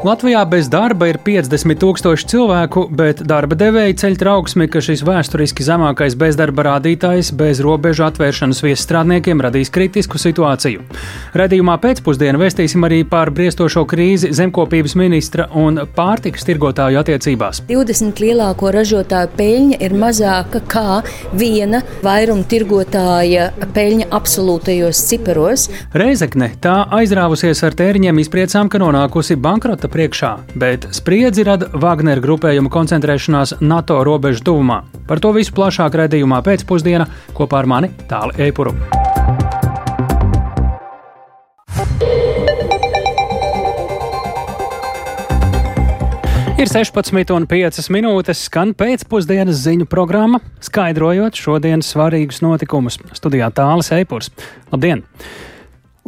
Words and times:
Latvijā 0.00 0.40
bez 0.48 0.64
darba 0.72 1.10
ir 1.10 1.18
50 1.20 1.76
tūkstoši 1.76 2.24
cilvēku, 2.30 2.86
bet 2.96 3.18
darba 3.28 3.52
devēji 3.60 3.98
ceļ 4.00 4.14
trauksmi, 4.22 4.64
ka 4.72 4.80
šis 4.80 5.02
vēsturiski 5.04 5.60
zemākais 5.66 6.14
bezdarba 6.16 6.64
rādītājs 6.70 7.34
bez 7.36 7.58
robežu 7.60 8.06
atvēršanas 8.06 8.62
viesstrādniekiem 8.64 9.42
radīs 9.44 9.68
kritisku 9.68 10.16
situāciju. 10.16 10.86
Redījumā 11.36 11.74
pēcpusdienā 11.82 12.40
vēstīsim 12.40 12.86
arī 12.88 13.02
par 13.10 13.28
briestošo 13.36 13.82
krīzi 13.90 14.30
zemkopības 14.38 14.96
ministra 14.96 15.50
un 15.60 15.82
pārtikas 15.98 16.48
tirgotāju 16.48 17.02
attiecībās. 17.02 17.60
20 17.68 18.24
lielāko 18.24 18.72
ražotāju 18.72 19.34
peļņa 19.36 19.82
ir 19.84 19.98
mazāka 20.00 20.64
kā 20.64 21.02
viena 21.36 21.82
vairuma 22.00 22.48
tirgotāja 22.48 23.50
peļņa 23.76 24.08
absolūtajos 24.16 25.04
ciparos. 25.12 25.68
Reizekne 25.92 26.54
tā 26.64 26.78
aizrāvusies 27.02 27.60
ar 27.68 27.76
tēriņiem 27.76 28.24
izpriecām, 28.24 28.72
ka 28.72 28.80
nonākusi 28.80 29.36
bankrota 29.36 29.89
priekšā, 29.92 30.30
bet 30.60 30.88
spriedzi 30.96 31.44
rada 31.46 31.68
Wagner 31.82 32.22
grupējuma 32.22 32.72
koncentrēšanās 32.72 33.58
NATO 33.60 34.00
robežu 34.06 34.44
tuvumā. 34.46 34.82
Par 35.10 35.20
to 35.22 35.34
visu 35.36 35.54
plašāk 35.56 35.98
redzējumā 36.04 36.40
pēcpusdienā 36.46 37.08
kopā 37.36 37.64
ar 37.64 37.70
mani 37.70 37.92
Tāli 38.10 38.48
Eipuru. 38.48 38.76
Ir 46.60 46.68
16,5 46.68 47.86
minūtes, 47.88 48.42
skan 48.50 48.74
pēcpusdienas 48.76 49.62
ziņu 49.62 49.86
programma, 49.88 50.42
skaidrojot 50.60 51.38
šodienas 51.40 51.88
svarīgus 51.94 52.42
notikumus. 52.44 52.98
Studijā 53.16 53.48
tālāk 53.56 53.88
Eipurs. 53.96 54.28
Labdien! 54.68 55.06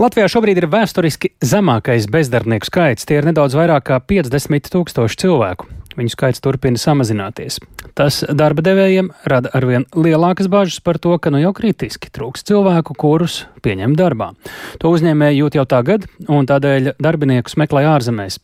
Latvijā 0.00 0.24
šobrīd 0.32 0.56
ir 0.56 0.64
vēsturiski 0.72 1.34
zemākais 1.44 2.06
bezdarbnieku 2.08 2.64
skaits. 2.64 3.04
Tie 3.04 3.18
ir 3.18 3.26
nedaudz 3.28 3.52
vairāk 3.58 3.90
kā 3.90 3.98
50 4.00 4.70
tūkstoši 4.72 5.18
cilvēku. 5.20 5.66
Viņu 5.98 6.14
skaits 6.14 6.40
turpina 6.40 6.80
samazināties. 6.80 7.58
Tas 7.92 8.22
darba 8.24 8.64
devējiem 8.64 9.10
rada 9.28 9.50
arvien 9.52 9.84
lielākas 9.92 10.48
bažas 10.48 10.80
par 10.80 10.96
to, 10.96 11.12
ka 11.20 11.28
nu 11.28 11.42
jau 11.42 11.50
kritiski 11.52 12.08
trūks 12.08 12.46
cilvēku, 12.48 12.96
kurus 12.96 13.42
pieņem 13.60 13.92
darbā. 13.98 14.30
To 14.80 14.94
uzņēmēji 14.96 15.42
jūt 15.42 15.60
jau 15.60 15.66
tagad, 15.68 16.08
un 16.24 16.48
tādēļ 16.48 16.94
darbiniekus 16.96 17.58
meklē 17.60 17.84
ārzemēs. 17.92 18.40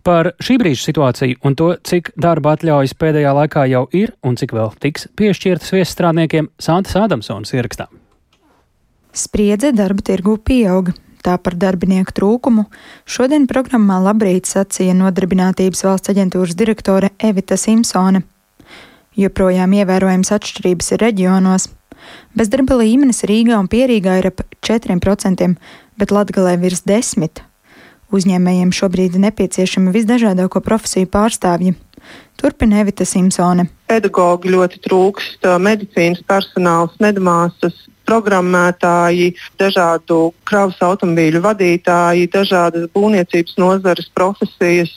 Par 0.00 0.32
šī 0.40 0.56
brīža 0.62 0.86
situāciju 0.86 1.42
un 1.44 1.60
to, 1.60 1.74
cik 1.84 2.14
darba 2.16 2.56
atļaujas 2.56 2.96
pēdējā 2.96 3.36
laikā 3.42 3.68
jau 3.68 3.84
ir 3.92 4.16
un 4.24 4.40
cik 4.40 4.56
vēl 4.56 4.72
tiks 4.80 5.10
piešķirtas 5.20 5.76
viesstrādniekiem, 5.76 6.48
Santas 6.56 6.96
Adamsons 7.04 7.52
ierakstā. 7.52 7.90
Spriedze 9.16 9.72
darba 9.72 10.04
tirgū 10.04 10.36
pieauga. 10.44 10.92
Tā 11.24 11.38
par 11.42 11.56
darbinieku 11.58 12.12
trūkumu 12.14 12.66
šodien 13.08 13.48
programmā 13.50 13.96
Labrīt 14.04 14.46
sacīja 14.46 14.92
Nodarbinātības 14.94 15.82
valsts 15.86 16.12
aģentūras 16.12 16.54
direktore 16.54 17.10
Evita 17.18 17.56
Simpsone. 17.58 18.20
Joprojām 19.16 19.72
ievērojams 19.80 20.30
atšķirības 20.36 20.92
ir 20.94 21.02
reģionos. 21.02 21.66
Bezdarba 22.36 22.76
līmenis 22.82 23.24
Rīgā 23.26 23.56
un 23.56 23.70
Pierīgā 23.72 24.20
ir 24.20 24.30
ap 24.30 24.44
4%, 24.68 25.48
bet 25.96 26.14
Latgalē 26.14 26.54
virs 26.60 26.84
10%. 26.86 27.42
Uzņēmējiem 28.14 28.70
šobrīd 28.70 29.16
ir 29.16 29.24
nepieciešami 29.24 29.90
visdažādāko 29.96 30.60
profesiju 30.62 31.08
pārstāvji. 31.10 31.74
Turpina 32.38 32.84
Evita 32.84 33.08
Simpsone. 33.08 33.66
Pedagogi 33.90 34.52
ļoti 34.52 34.84
trūkst, 34.84 35.48
medicīnas 35.58 36.22
personāls, 36.28 36.94
medmāsas, 37.02 37.80
programmētāji, 38.06 39.34
dažādu 39.60 40.30
kravas 40.46 40.78
automobīļu 40.84 41.42
vadītāji, 41.44 42.30
dažādas 42.32 42.88
būvniecības 42.94 43.56
nozares 43.60 44.08
profesijas. 44.14 44.94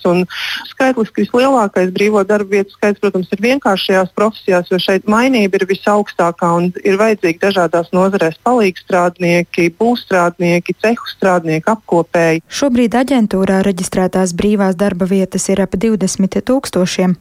Skaitliski 0.69 1.25
vislielākais 1.25 1.91
brīvo 1.95 2.23
darba 2.27 2.59
vietu 2.59 2.75
skaits, 2.75 3.01
protams, 3.01 3.29
ir 3.33 3.43
vienkāršajās 3.43 4.13
profesijās, 4.15 4.69
jo 4.71 4.79
šeit 4.81 5.09
mainība 5.09 5.59
ir 5.59 5.67
visaugstākā 5.69 6.51
un 6.59 6.71
ir 6.83 6.99
vajadzīgi 7.01 7.41
dažādās 7.41 7.91
nozarēs 7.95 8.39
palīgstrādnieki, 8.47 9.69
būvstrādnieki, 9.79 10.77
cehu 10.81 11.13
strādnieki, 11.15 11.65
apkopēji. 11.73 12.43
Šobrīd 12.61 12.97
aģentūrā 13.01 13.61
reģistrētās 13.65 14.35
brīvās 14.37 14.77
darba 14.79 15.09
vietas 15.09 15.49
ir 15.49 15.63
ap 15.65 15.77
20 15.79 16.41
tūkstošiem 16.45 17.17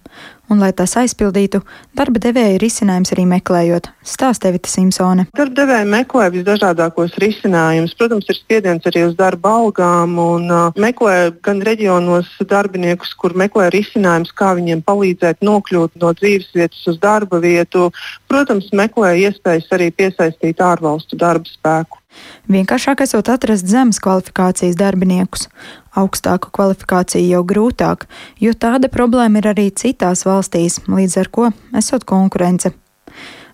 un, 0.49 0.61
lai 0.63 0.71
tās 0.77 0.95
aizpildītu, 1.01 1.61
darba 1.97 2.21
devēja 2.23 2.59
risinājums 2.63 3.13
arī 3.15 3.25
meklējot. 3.29 3.91
Stāsta 4.07 4.51
Evita 4.51 4.71
Simpsone. 4.73 5.27
Darba 5.37 5.61
devēja 5.61 5.89
meklē 5.89 6.29
visdažādākos 6.35 7.17
risinājumus. 7.23 7.95
Protams, 7.99 8.29
ir 8.31 8.39
spiediens 8.39 8.89
arī 8.89 9.05
uz 9.09 9.17
darba 9.19 9.55
algām 9.61 10.17
un 10.23 10.49
uh, 10.49 10.81
meklē 10.81 11.17
gan 11.45 11.63
reģionos 11.67 12.31
darbiniekus, 12.49 13.13
kur 13.21 13.37
meklē 13.39 13.69
risinājumus, 13.75 14.35
kā 14.39 14.55
viņiem 14.59 14.85
palīdzēt 14.89 15.45
nokļūt 15.45 16.01
no 16.03 16.13
dzīves 16.17 16.51
vietas 16.57 16.83
uz 16.91 16.99
darba 17.03 17.41
vietu. 17.45 17.91
Protams, 18.31 18.73
meklē 18.73 19.15
iespējas 19.29 19.69
arī 19.77 19.93
piesaistīt 19.95 20.65
ārvalstu 20.65 21.19
darba 21.21 21.49
spēku. 21.49 22.01
Vienkāršāk 22.49 23.03
esot 23.05 23.29
atrast 23.29 23.69
zemes 23.69 24.01
kvalifikācijas 24.01 24.77
darbiniekus. 24.81 25.49
Augstāku 25.99 26.53
kvalifikāciju 26.55 27.29
jau 27.35 27.43
grūtāk, 27.45 28.07
jo 28.41 28.55
tāda 28.57 28.89
problēma 28.93 29.43
ir 29.43 29.51
arī 29.53 29.67
citās 29.77 30.25
valstīs, 30.29 30.81
līdz 30.89 31.19
ar 31.21 31.29
ko 31.29 31.51
esot 31.77 32.07
konkurence. 32.09 32.73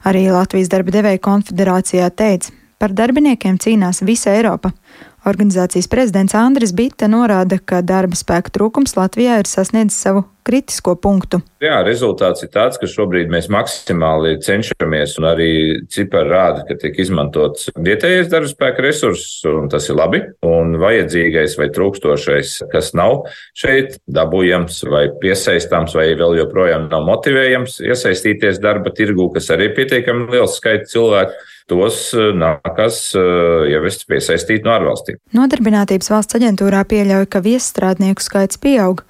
Arī 0.04 0.28
Latvijas 0.30 0.70
darba 0.70 0.92
devēja 0.94 1.22
konfederācijā 1.24 2.10
teica, 2.12 2.52
par 2.78 2.92
darbiniekiem 2.92 3.56
cīnās 3.58 4.02
visa 4.04 4.34
Eiropa, 4.36 4.74
Organizācijas 5.24 5.88
prezidents 5.88 6.34
Andris 6.36 6.74
Bitte 6.76 7.08
norāda, 7.08 7.56
ka 7.56 7.80
darba 7.80 8.16
spēka 8.18 8.52
trūkums 8.52 8.92
Latvijā 8.98 9.38
ir 9.40 9.48
sasniedzis 9.48 10.02
savu 10.04 10.26
kritisko 10.44 10.92
punktu. 11.00 11.38
Jā, 11.64 11.78
rezultāts 11.86 12.44
ir 12.44 12.50
tāds, 12.52 12.76
ka 12.76 12.84
šobrīd 12.90 13.30
mēs 13.32 13.48
maksimāli 13.48 14.34
cenšamies, 14.44 15.14
un 15.16 15.28
arī 15.30 15.48
cipari 15.88 16.28
rāda, 16.28 16.66
ka 16.68 16.76
tiek 16.82 17.00
izmantots 17.00 17.70
vietējais 17.72 18.28
darba 18.28 18.50
spēka 18.50 18.84
resurss, 18.84 19.38
un 19.48 19.72
tas 19.72 19.88
ir 19.88 19.96
labi. 19.96 20.20
Un 20.44 20.76
vajadzīgais 20.82 21.56
vai 21.56 21.70
trūkstošais, 21.72 22.52
kas 22.74 22.92
nav 22.92 23.24
šeit 23.56 23.96
dabūjams 24.04 24.82
vai 24.92 25.06
piesaistāms, 25.24 25.96
vai 25.96 26.10
vēl 26.20 26.36
joprojām 26.42 26.90
nav 26.92 27.08
motivējams 27.08 27.80
iesaistīties 27.88 28.60
darba 28.60 28.92
tirgū, 28.92 29.30
kas 29.32 29.48
arī 29.56 29.70
ir 29.70 29.76
pietiekami 29.80 30.28
liels 30.36 30.60
skaits 30.60 30.92
cilvēku 30.92 31.53
tos 31.70 32.12
eh, 32.16 32.30
nākas 32.36 32.98
eh, 33.18 33.72
ievest 33.72 34.06
piesaistīt 34.10 34.66
no 34.66 34.74
ārvalstīm. 34.74 35.18
Nodarbinātības 35.36 36.10
valsts 36.12 36.38
aģentūrā 36.38 36.84
pieļauj, 36.90 37.28
ka 37.32 37.42
viesstrādnieku 37.44 38.24
skaits 38.24 38.60
pieaug. 38.60 39.04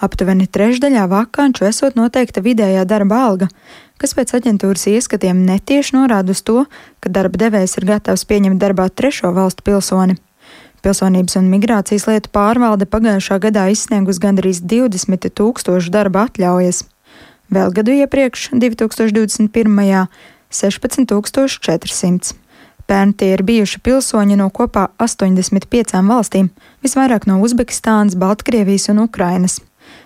Aptuveni 0.00 0.46
trešdaļā 0.48 1.04
vakanču 1.10 1.66
esot 1.68 1.98
noteikta 1.98 2.40
vidējā 2.40 2.86
darba 2.88 3.18
alga, 3.26 3.50
kas 4.00 4.16
pēc 4.16 4.32
aģentūras 4.38 4.86
ieskatiem 4.88 5.44
netieši 5.44 5.98
norāda 5.98 6.32
uz 6.32 6.40
to, 6.40 6.64
ka 7.04 7.12
darba 7.12 7.42
devējs 7.42 7.76
ir 7.76 7.86
gatavs 7.92 8.24
pieņemt 8.24 8.62
darbā 8.62 8.88
trešo 8.88 9.34
valstu 9.36 9.66
pilsoni. 9.66 10.16
Pilsonības 10.80 11.36
un 11.36 11.50
migrācijas 11.52 12.06
lietu 12.08 12.32
pārvalde 12.32 12.88
pagājušā 12.88 13.36
gadā 13.44 13.66
izsniegus 13.68 14.16
gandrīz 14.22 14.62
20 14.64 15.28
tūkstošu 15.36 15.92
darba 15.92 16.24
atļaujas. 16.30 16.86
Vēl 17.52 17.74
gadu 17.76 17.92
iepriekš, 18.00 18.54
2021. 18.56 20.08
16400. 20.50 22.34
Pērn 22.90 23.12
tie 23.14 23.32
ir 23.36 23.44
bijuši 23.46 23.78
pilsoņi 23.86 24.36
no 24.40 24.48
kopā 24.50 24.88
85 24.98 25.94
valstīm, 26.10 26.50
visvairāk 26.82 27.28
no 27.30 27.38
Uzbekistānas, 27.44 28.18
Baltkrievijas 28.18 28.90
un 28.90 29.04
Ukrainas. 29.06 29.60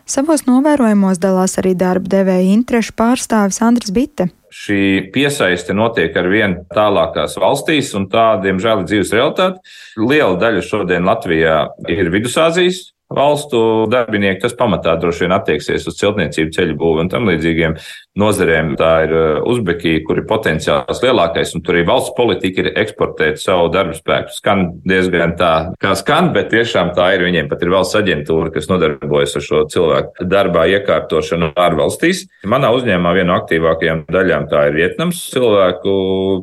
Savos 0.04 0.44
novērojumos 0.44 1.21
dalās 1.21 1.56
arī 1.60 1.72
darba 1.81 2.10
devēja 2.12 2.53
interešu 2.53 2.93
pārstāvis 2.97 3.62
Andris 3.65 3.93
Bitte. 3.93 4.28
Šī 4.54 5.10
piesaiste 5.10 5.75
notiek 5.75 6.15
ar 6.15 6.28
vien 6.31 6.59
tālākās 6.77 7.34
valstīs, 7.41 7.91
un 7.99 8.06
tā, 8.12 8.37
diemžēl, 8.44 8.84
ir 8.84 8.91
dzīves 8.91 9.15
realitāte. 9.16 9.65
Liela 9.99 10.37
daļa 10.38 10.62
šodien 10.62 11.09
Latvijā 11.09 11.56
ir 11.91 12.12
Vidusāzijas 12.12 12.94
valstu 13.16 13.60
darbinieki, 13.91 14.42
tas 14.42 14.56
pamatā 14.59 14.97
droši 15.00 15.24
vien 15.24 15.34
attieksies 15.36 15.86
uz 15.91 15.98
celtniecību, 16.00 16.53
ceļu 16.54 16.77
būvu 16.80 17.04
un 17.04 17.10
tam 17.12 17.28
līdzīgiem 17.30 17.77
nozarēm. 18.21 18.74
Tā 18.78 18.91
ir 19.06 19.15
uh, 19.15 19.24
Uzbekija, 19.50 20.03
kur 20.06 20.21
ir 20.21 20.28
potenciāls 20.30 21.03
lielākais, 21.03 21.54
un 21.56 21.65
tur 21.65 21.78
arī 21.78 21.84
valsts 21.89 22.15
politika 22.16 22.62
ir 22.62 22.72
eksportēt 22.84 23.41
savu 23.42 23.71
darbu 23.74 23.97
spēku. 23.98 24.34
Skan 24.34 24.66
diezgan 24.86 25.36
tā, 25.41 25.53
kā 25.83 25.94
skan, 25.98 26.33
bet 26.36 26.53
tiešām 26.54 26.94
tā 26.97 27.12
ir. 27.16 27.24
Viņiem 27.24 27.48
pat 27.50 27.62
ir 27.65 27.72
valsts 27.74 27.98
aģentūra, 27.98 28.53
kas 28.54 28.68
nodarbojas 28.71 29.39
ar 29.39 29.47
šo 29.47 29.62
cilvēku 29.72 30.28
darbā 30.30 30.66
iekārtošanu 30.77 31.54
ārvalstīs. 31.59 32.27
Manā 32.50 32.74
uzņēmumā 32.77 33.15
viena 33.16 33.33
no 33.33 33.39
aktīvākajām 33.41 34.04
daļām 34.12 34.50
tā 34.50 34.68
ir 34.68 34.78
Vietnams 34.83 35.22
cilvēku 35.33 35.94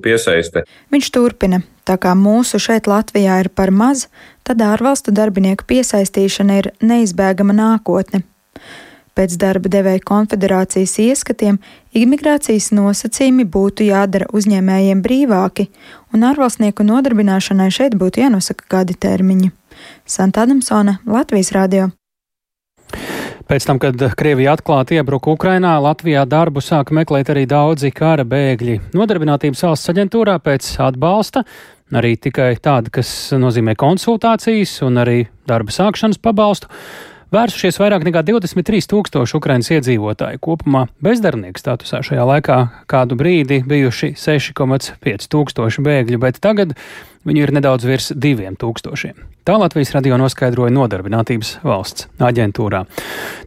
piesaiste. 0.04 0.66
Viņš 0.94 1.14
turpina. 1.14 1.62
Tā 1.86 1.98
kā 1.98 2.14
mūsu 2.18 2.60
šeit 2.62 2.88
Latvijā 2.88 3.40
ir 3.44 3.50
par 3.50 3.72
maz, 3.72 4.08
tad 4.48 4.62
ārvalstu 4.62 5.14
darbinieku 5.16 5.66
piesaistīšana 5.70 6.60
ir 6.62 6.72
neizbēgama 6.82 7.56
nākotne. 7.58 8.24
Pēc 9.12 9.36
darba 9.36 9.68
devēja 9.72 10.00
konfederācijas 10.08 10.94
ieskatiem 11.04 11.58
imigrācijas 11.98 12.70
nosacījumi 12.72 13.44
būtu 13.44 13.90
jādara 13.90 14.30
uzņēmējiem 14.32 15.02
brīvāki, 15.04 15.68
un 16.16 16.24
ārvalstnieku 16.30 16.86
nodarbināšanai 16.88 17.68
šeit 17.76 17.98
būtu 18.00 18.24
jānosaka 18.24 18.70
kādi 18.72 18.96
termiņi. 18.96 19.52
Santa 20.06 20.46
Adamsona, 20.46 21.02
Latvijas 21.06 21.52
Rādio. 21.56 21.90
Pēc 23.52 23.66
tam, 23.68 23.82
kad 23.84 24.00
Krievija 24.16 24.54
atklāti 24.56 24.96
iebruka 24.96 25.34
Ukrainā, 25.34 25.74
Latvijā 25.84 26.22
darbu 26.24 26.62
sāka 26.64 26.96
meklēt 26.96 27.34
arī 27.34 27.42
daudzi 27.52 27.90
kara 27.92 28.24
bēgļi. 28.24 28.78
Nodarbinātības 28.96 29.66
valsts 29.66 29.92
aģentūrā 29.92 30.38
pēc 30.40 30.70
atbalsta 30.80 31.42
arī 32.00 32.14
tikai 32.16 32.54
tāda, 32.64 32.88
kas 32.96 33.12
nozīmē 33.36 33.76
konsultācijas 33.76 34.78
un 34.88 35.02
arī 35.04 35.18
darba 35.52 35.76
sākšanas 35.76 36.22
pabalstu. 36.24 36.72
Vērsušies 37.32 37.78
vairāk 37.80 38.04
nekā 38.04 38.26
23 38.28 38.90
tūkstoši 38.92 39.38
Ukraiņas 39.38 39.70
iedzīvotāji. 39.78 40.40
Kopumā 40.44 40.82
bezdarbnieku 41.00 41.62
statusā 41.62 42.02
šajā 42.04 42.26
laikā 42.28 42.58
kādu 42.92 43.16
brīdi 43.16 43.62
bijuši 43.64 44.10
6,5 44.20 45.30
tūkstoši 45.32 45.86
bēgļu, 45.86 46.20
bet 46.20 46.42
tagad 46.44 46.76
viņu 47.24 47.46
ir 47.46 47.54
nedaudz 47.56 47.88
virs 47.88 48.12
diviem 48.12 48.60
tūkstošiem. 48.60 49.16
Tā 49.48 49.56
Latvijas 49.56 49.94
radio 49.96 50.20
noskaidroja 50.20 50.76
Nodarbinātības 50.76 51.62
valsts 51.64 52.10
aģentūrā. 52.20 52.84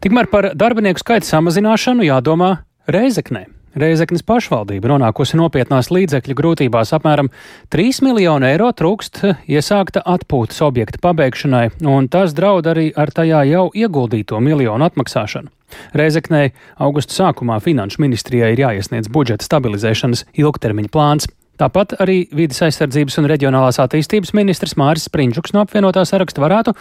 Tikmēr 0.01 0.33
par 0.33 0.49
darbinieku 0.57 1.05
skaita 1.05 1.29
samazināšanu 1.29 2.09
jādomā 2.09 2.55
Reizeknē. 2.89 3.45
Reizeknas 3.75 4.23
pašvaldība 4.23 4.87
nonākusi 4.87 5.35
nopietnās 5.35 5.89
līdzekļu 5.91 6.35
grūtībās 6.39 6.93
apmēram 6.95 7.27
3 7.75 7.99
miljonu 8.05 8.47
eiro 8.47 8.69
trūkst 8.71 9.19
iesākta 9.51 9.99
atpūtas 10.13 10.61
objekta 10.63 11.01
pabeigšanai, 11.03 11.65
un 11.83 12.07
tas 12.07 12.31
draud 12.37 12.69
arī 12.71 12.85
ar 12.95 13.11
tajā 13.11 13.43
jau 13.49 13.65
ieguldīto 13.75 14.39
miljonu 14.39 14.87
atmaksāšanu. 14.87 15.51
Reizeknē 15.91 16.45
augusta 16.79 17.17
sākumā 17.17 17.59
Finanšu 17.59 17.99
ministrijai 18.05 18.53
ir 18.55 18.63
jāiesniedz 18.63 19.11
budžeta 19.11 19.43
stabilizēšanas 19.43 20.23
ilgtermiņa 20.39 20.93
plāns. 20.95 21.27
Tāpat 21.61 21.95
arī 22.03 22.17
vidas 22.35 22.59
aizsardzības 22.65 23.19
un 23.21 23.29
reģionālās 23.31 23.79
attīstības 23.79 24.33
ministrs 24.35 24.75
Māris 24.79 25.05
Sprindžuks 25.07 25.53
no 25.55 25.63
apvienotā 25.63 26.03
saraksta 26.07 26.43
varētu 26.43 26.73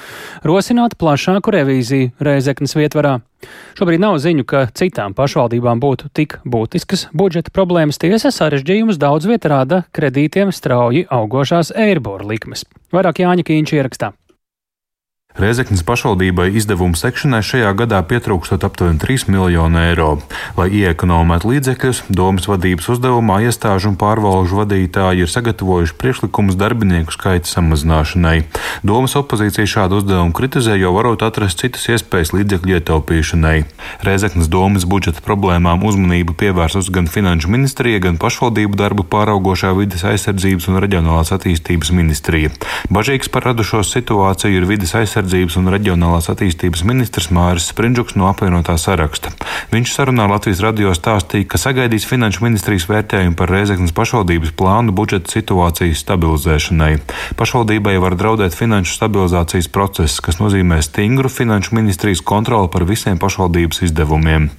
rosināt 0.46 0.96
plašāku 0.98 1.54
revīziju 1.54 2.10
Rēzeknas 2.24 2.74
vietvarā. 2.78 3.20
Šobrīd 3.78 4.02
nav 4.02 4.18
ziņu, 4.24 4.46
ka 4.48 4.64
citām 4.74 5.14
pašvaldībām 5.14 5.82
būtu 5.82 6.10
tik 6.16 6.38
būtiskas 6.48 7.06
budžeta 7.14 7.54
problēmas. 7.54 8.00
Tiesa 8.02 8.32
sarežģījumus 8.34 8.98
daudz 8.98 9.28
vietā 9.30 9.52
rāda 9.52 9.84
kredītiem 9.94 10.50
strauji 10.54 11.06
augošās 11.12 11.74
eirboru 11.76 12.32
likmes. 12.32 12.66
Vairāk 12.94 13.22
Jāņa 13.22 13.46
Kīņš 13.46 13.78
ierakstā. 13.78 14.14
Reizeknas 15.34 15.82
pašvaldībai 15.82 16.52
izdevumu 16.54 16.94
sekšanai 16.94 17.40
šajā 17.42 17.72
gadā 17.74 17.98
pietrūkstot 18.06 18.62
aptuveni 18.62 19.00
3 19.02 19.24
miljonu 19.34 19.80
eiro. 19.80 20.10
Lai 20.54 20.68
iekonomētu 20.70 21.48
līdzekļus, 21.50 22.04
domas 22.06 22.46
vadības 22.46 22.86
uzdevumā 22.94 23.40
iestāžu 23.42 23.90
un 23.90 23.96
pārvalžu 23.98 24.60
vadītāji 24.60 25.26
ir 25.26 25.32
sagatavojuši 25.32 25.96
priekšlikumus 25.98 26.54
darbinieku 26.54 27.16
skaita 27.16 27.50
samazināšanai. 27.50 28.44
Domas 28.86 29.16
opozīcija 29.18 29.66
šādu 29.72 29.98
uzdevumu 30.04 30.30
kritizē, 30.38 30.76
jo 30.78 30.92
varot 30.94 31.26
atrast 31.26 31.64
citas 31.64 31.88
iespējas 31.90 32.30
līdzekļu 32.36 32.78
ietaupīšanai. 32.78 33.56
Reizeknas 34.06 34.46
domas 34.46 34.86
budžeta 34.86 35.18
problēmām 35.26 35.82
uzmanību 35.82 36.38
pievērsus 36.38 36.92
gan 36.94 37.10
Finanšu 37.10 37.50
ministrija, 37.50 38.04
gan 38.06 38.22
pašvaldību 38.22 38.78
darbu 38.78 39.08
pāraugošā 39.10 39.74
vidas 39.82 40.06
aizsardzības 40.14 40.70
un 40.70 40.78
reģionālās 40.86 41.34
attīstības 41.34 41.90
ministrija. 41.90 42.54
Bažīgs 42.86 43.34
par 43.34 43.50
radušo 43.50 43.82
situāciju 43.82 44.62
ir 44.62 44.70
vidas 44.70 44.94
aizsardzības 44.94 45.23
aizsardzības 45.24 45.56
un 45.56 45.70
reģionālās 45.72 46.28
attīstības 46.28 46.84
ministrs 46.84 47.30
Māris 47.32 47.70
Sprindžuks 47.72 48.14
no 48.18 48.28
apvienotā 48.28 48.76
saraksta. 48.76 49.32
Viņš 49.72 49.94
sarunā 49.96 50.26
Latvijas 50.28 50.60
radio 50.60 50.92
stāstīja, 50.94 51.48
ka 51.48 51.58
sagaidīs 51.58 52.04
Finanšu 52.04 52.44
ministrijas 52.44 52.86
vērtējumu 52.90 53.36
par 53.38 53.48
Reizeknas 53.48 53.94
pašvaldības 53.96 54.52
plānu 54.58 54.92
budžeta 54.92 55.32
situācijas 55.32 56.02
stabilizēšanai. 56.04 56.98
Pašvaldībai 57.40 57.96
var 58.02 58.16
draudēt 58.20 58.54
finanšu 58.54 58.98
stabilizācijas 58.98 59.70
process, 59.72 60.20
kas 60.20 60.40
nozīmē 60.42 60.82
stingru 60.84 61.32
Finanšu 61.32 61.74
ministrijas 61.78 62.20
kontroli 62.20 62.68
par 62.68 62.84
visiem 62.84 63.18
pašvaldības 63.18 63.82
izdevumiem. 63.88 64.50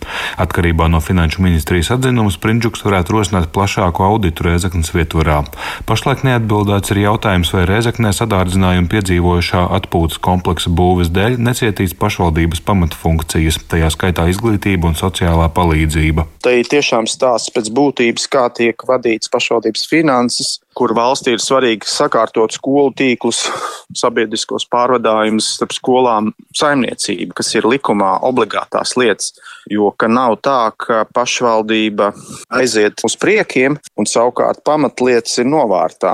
Atkarībā 0.41 0.89
no 0.89 1.01
Finanšu 1.03 1.45
ministrijas 1.45 1.93
atzinuma 1.93 2.33
Sprindžuks 2.33 2.83
varētu 2.85 3.15
rosināt 3.19 3.51
plašāku 3.53 4.03
auditu 4.03 4.49
Reizeknas 4.49 4.91
vietvarā. 4.95 5.43
Pašlaik 5.85 6.25
neatbildēts 6.25 6.95
ir 6.95 7.03
jautājums, 7.05 7.53
vai 7.53 7.67
Reizeknē 7.69 8.11
sadārdzinājumu 8.15 8.89
piedzīvojušā 8.91 9.65
atpūtas 9.79 10.19
kompleksa 10.23 10.54
kompleksa 10.55 10.71
būves 10.71 11.09
dēļ 11.11 11.35
necietīs 11.43 11.93
pašvaldības 11.99 12.61
pamatfunkcijas, 12.63 13.57
tajā 13.67 13.89
skaitā 13.91 14.29
izglītība 14.31 14.87
un 14.87 14.95
sociālā 14.95 15.49
palīdzība. 15.51 16.25
Tā 16.43 16.53
ir 16.61 16.67
tiešām 16.69 17.07
stāsts 17.07 17.51
pēc 17.51 17.69
būtības, 17.75 18.27
kā 18.31 18.47
tiek 18.55 18.75
vadīts 18.87 19.27
pašvaldības 19.29 19.87
finanses, 19.89 20.61
kur 20.75 20.93
valstī 20.95 21.35
ir 21.35 21.43
svarīgi 21.43 21.87
sakārtot 21.87 22.55
skolu 22.55 22.93
tīklus, 22.95 23.49
sabiedriskos 24.01 24.67
pārvadājumus 24.71 25.55
starp 25.57 25.75
skolām, 25.75 26.31
saimniecību, 26.55 27.35
kas 27.35 27.51
ir 27.55 27.67
likumā 27.67 28.21
obligātās 28.23 28.95
lietas. 28.95 29.33
Jo 29.67 29.91
nav 30.07 30.37
tā, 30.45 30.71
ka 30.77 31.03
pašvaldība 31.11 32.13
aiziet 32.53 33.01
uz 33.03 33.17
priekiem 33.17 33.75
un 33.97 34.07
savukārt 34.07 34.63
pamatlietas 34.63 35.41
ir 35.41 35.49
novārtā. 35.49 36.13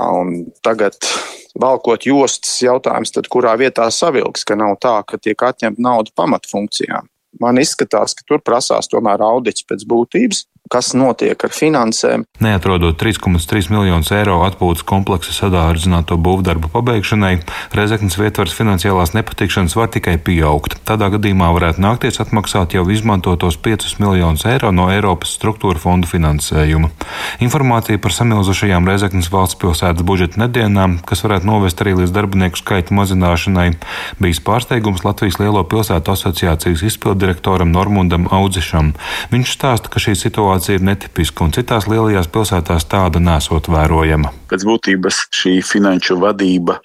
Tagad 0.64 0.96
valkot 1.60 2.06
jostas 2.06 2.54
jautājums, 2.62 3.12
tad 3.14 3.28
kurā 3.32 3.54
vietā 3.60 3.88
savilks, 3.90 4.44
ka 4.44 4.56
nav 4.58 4.76
tā, 4.82 4.98
ka 5.06 5.18
tiek 5.18 5.42
atņemta 5.42 5.82
nauda 5.82 6.14
pamatfunkcijām. 6.16 7.08
Man 7.40 7.58
izskatās, 7.60 8.14
ka 8.14 8.26
tur 8.28 8.42
prasās 8.44 8.90
tomēr 8.92 9.22
audits 9.24 9.64
pēc 9.64 9.86
būtības, 9.88 10.46
kas 10.72 10.92
notiek 10.96 11.36
ar 11.36 11.52
finansēm. 11.52 12.24
Neatrodot 12.42 12.96
3,3 13.00 13.68
miljonus 13.72 14.10
eiro 14.16 14.38
atpūtas 14.46 14.84
kompleksa 14.88 15.34
sadārdzināto 15.36 16.16
būvdarbu 16.16 16.72
pabeigšanai, 16.72 17.34
Rezeknas 17.76 18.16
vietvars 18.20 18.54
finansiālās 18.56 19.12
nepatikšanas 19.16 19.76
var 19.78 19.90
tikai 19.92 20.16
pieaugt. 20.22 20.78
Tādā 20.88 21.10
gadījumā 21.14 21.50
varētu 21.56 21.82
nākties 21.84 22.20
atmaksāt 22.24 22.76
jau 22.76 22.84
izmantotos 22.92 23.58
5 23.62 24.00
miljonus 24.02 24.46
eiro 24.48 24.72
no 24.74 24.88
Eiropas 24.92 25.34
struktūra 25.36 25.80
fondu 25.82 26.08
finansējuma. 26.10 26.90
Informācija 27.44 28.00
par 28.02 28.16
samilzušajām 28.16 28.88
Rezeknas 28.88 29.30
valsts 29.32 29.60
pilsētas 29.60 30.06
budžeta 30.08 30.40
nedienām, 30.44 30.98
kas 31.06 31.24
varētu 31.26 31.48
novest 31.48 31.84
arī 31.84 31.94
līdz 32.00 32.14
darbinieku 32.16 32.60
skaita 32.60 32.96
mazināšanai, 32.96 33.68
bijis 34.22 34.42
pārsteigums 34.44 35.04
Latvijas 35.06 35.38
Lielo 35.42 35.64
pilsētu 35.68 36.14
asociācijas 36.16 36.84
izpildirektoram 36.90 37.72
Normundam 37.72 38.28
Audzišam. 38.32 38.92
Viņš 39.32 39.56
stāsta, 39.56 39.92
ka 39.92 40.02
šī 40.02 40.16
situācija 40.18 40.61
situācija 40.62 40.78
ir 40.78 40.84
netipiska, 40.86 41.42
un 41.44 41.52
citās 41.52 41.88
lielajās 41.90 42.28
pilsētās 42.30 42.86
tāda 42.86 43.18
nesot 43.18 43.66
vērojama. 43.68 44.30
Pēc 44.46 44.64
būtības 44.68 45.26
šī 45.34 45.62
finanšu 45.64 46.18
vadība 46.20 46.78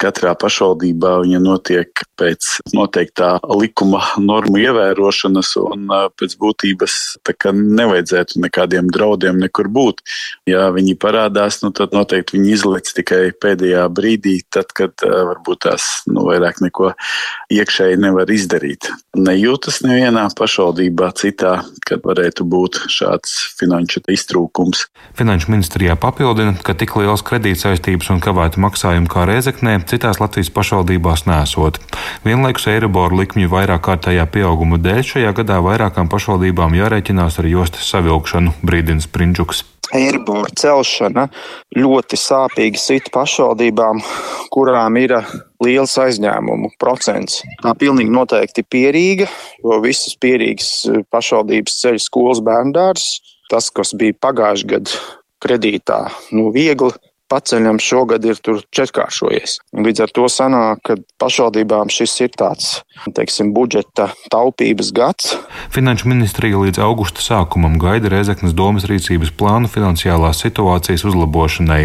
katrā 0.00 0.32
pašvaldībā 0.34 1.20
notiek 1.40 2.02
pēc 2.18 2.72
noteiktā 2.74 3.38
likuma 3.60 4.00
normu 4.18 4.58
ievērošanas, 4.60 5.52
un 5.60 5.86
pēc 6.16 6.36
būtības 6.40 6.94
nevajadzētu 7.52 8.40
nekādiem 8.40 8.88
draudiem 8.90 9.38
nekur 9.38 9.68
būt. 9.68 10.00
Ja 10.48 10.70
viņi 10.72 10.96
parādās, 10.96 11.60
nu, 11.62 11.70
tad 11.76 11.92
noteikti 11.92 12.38
viņi 12.38 12.54
izlaiž 12.56 12.94
tikai 12.96 13.22
pēdējā 13.36 13.86
brīdī, 13.92 14.40
tad, 14.48 14.72
kad 14.72 14.96
varbūt 15.04 15.66
tās 15.68 16.02
nu, 16.08 16.24
vairāk 16.28 16.62
neko 16.64 16.94
iekšēji 17.52 18.00
nevar 18.00 18.30
izdarīt. 18.32 18.88
Nejūtas 19.16 19.82
nevienā 19.84 20.26
pašvaldībā 20.38 21.12
citā, 21.20 21.60
kad 21.86 22.04
varētu 22.06 22.48
būt 22.48 22.84
šāds 23.20 23.56
finanšu 23.58 24.00
iztrūkums. 24.08 24.86
Finanšu 25.16 25.50
ministrijā 25.52 25.96
papildina, 25.96 26.54
ka 26.62 26.74
tik 26.74 26.96
liels 26.96 27.22
kredītsaistības 27.22 28.10
un 28.10 28.20
kavēta 28.20 28.60
maksājumi 28.60 29.08
kā 29.08 29.26
Reizeknē 29.26 29.80
citās 29.86 30.20
Latvijas 30.20 30.50
pašvaldībās 30.50 31.26
nesot. 31.26 31.78
Vienlaikus 32.24 32.66
Eiroboru 32.66 33.20
likmju 33.20 33.48
vairāk 33.48 33.84
kārtējā 33.84 34.26
pieauguma 34.26 34.78
dēļ 34.78 35.02
šajā 35.04 35.32
gadā 35.36 35.60
vairākām 35.60 36.08
pašvaldībām 36.08 36.74
jārēķinās 36.74 37.38
ar 37.38 37.46
jostas 37.46 37.90
savilkšanu, 37.90 38.54
brīdina 38.62 39.00
Sprindžuks. 39.00 39.64
Eiriboru 39.90 40.46
celšana 40.54 41.26
ļoti 41.74 42.16
sāpīgi 42.16 42.78
sit 42.78 43.10
pašvaldībām, 43.10 44.00
kurām 44.54 44.96
ir 45.02 45.16
liels 45.64 45.96
aizņēmumu 46.00 46.72
procents. 46.80 47.40
Tā 47.62 47.74
pilnīgi 47.78 48.12
noteikti 48.14 48.64
pierīga, 48.64 49.28
jo 49.64 49.80
visas 49.84 50.16
pierīgas 50.20 50.72
pašvaldības 51.12 51.80
ceļ 51.82 52.00
skolas 52.02 52.42
bērndārs. 52.44 53.08
Tas, 53.50 53.70
kas 53.74 53.94
bija 53.98 54.14
pagājušajā 54.22 54.70
gadā 54.70 55.00
kredītā, 55.40 56.02
nu, 56.36 56.50
viegli 56.54 56.92
paceļam 57.30 57.78
šogad 57.82 58.24
ir 58.26 58.38
četrkāršojies. 58.74 59.58
Līdz 59.78 60.04
ar 60.04 60.12
to 60.14 60.26
sanāk, 60.32 60.82
ka 60.86 60.96
pašvaldībām 61.22 61.90
šis 61.92 62.16
ir 62.24 62.32
tāds, 62.34 62.80
teiksim, 63.16 63.52
budžeta 63.56 64.10
taupības 64.32 64.90
gads. 64.96 65.34
Finanšu 65.74 66.10
ministrija 66.10 66.58
līdz 66.60 66.82
augusta 66.82 67.22
sākumam 67.24 67.78
gaida 67.80 68.10
Reizeknas 68.12 68.54
domas 68.56 68.88
rīcības 68.90 69.32
plānu 69.38 69.70
finansiālās 69.70 70.42
situācijas 70.44 71.06
uzlabošanai. 71.08 71.82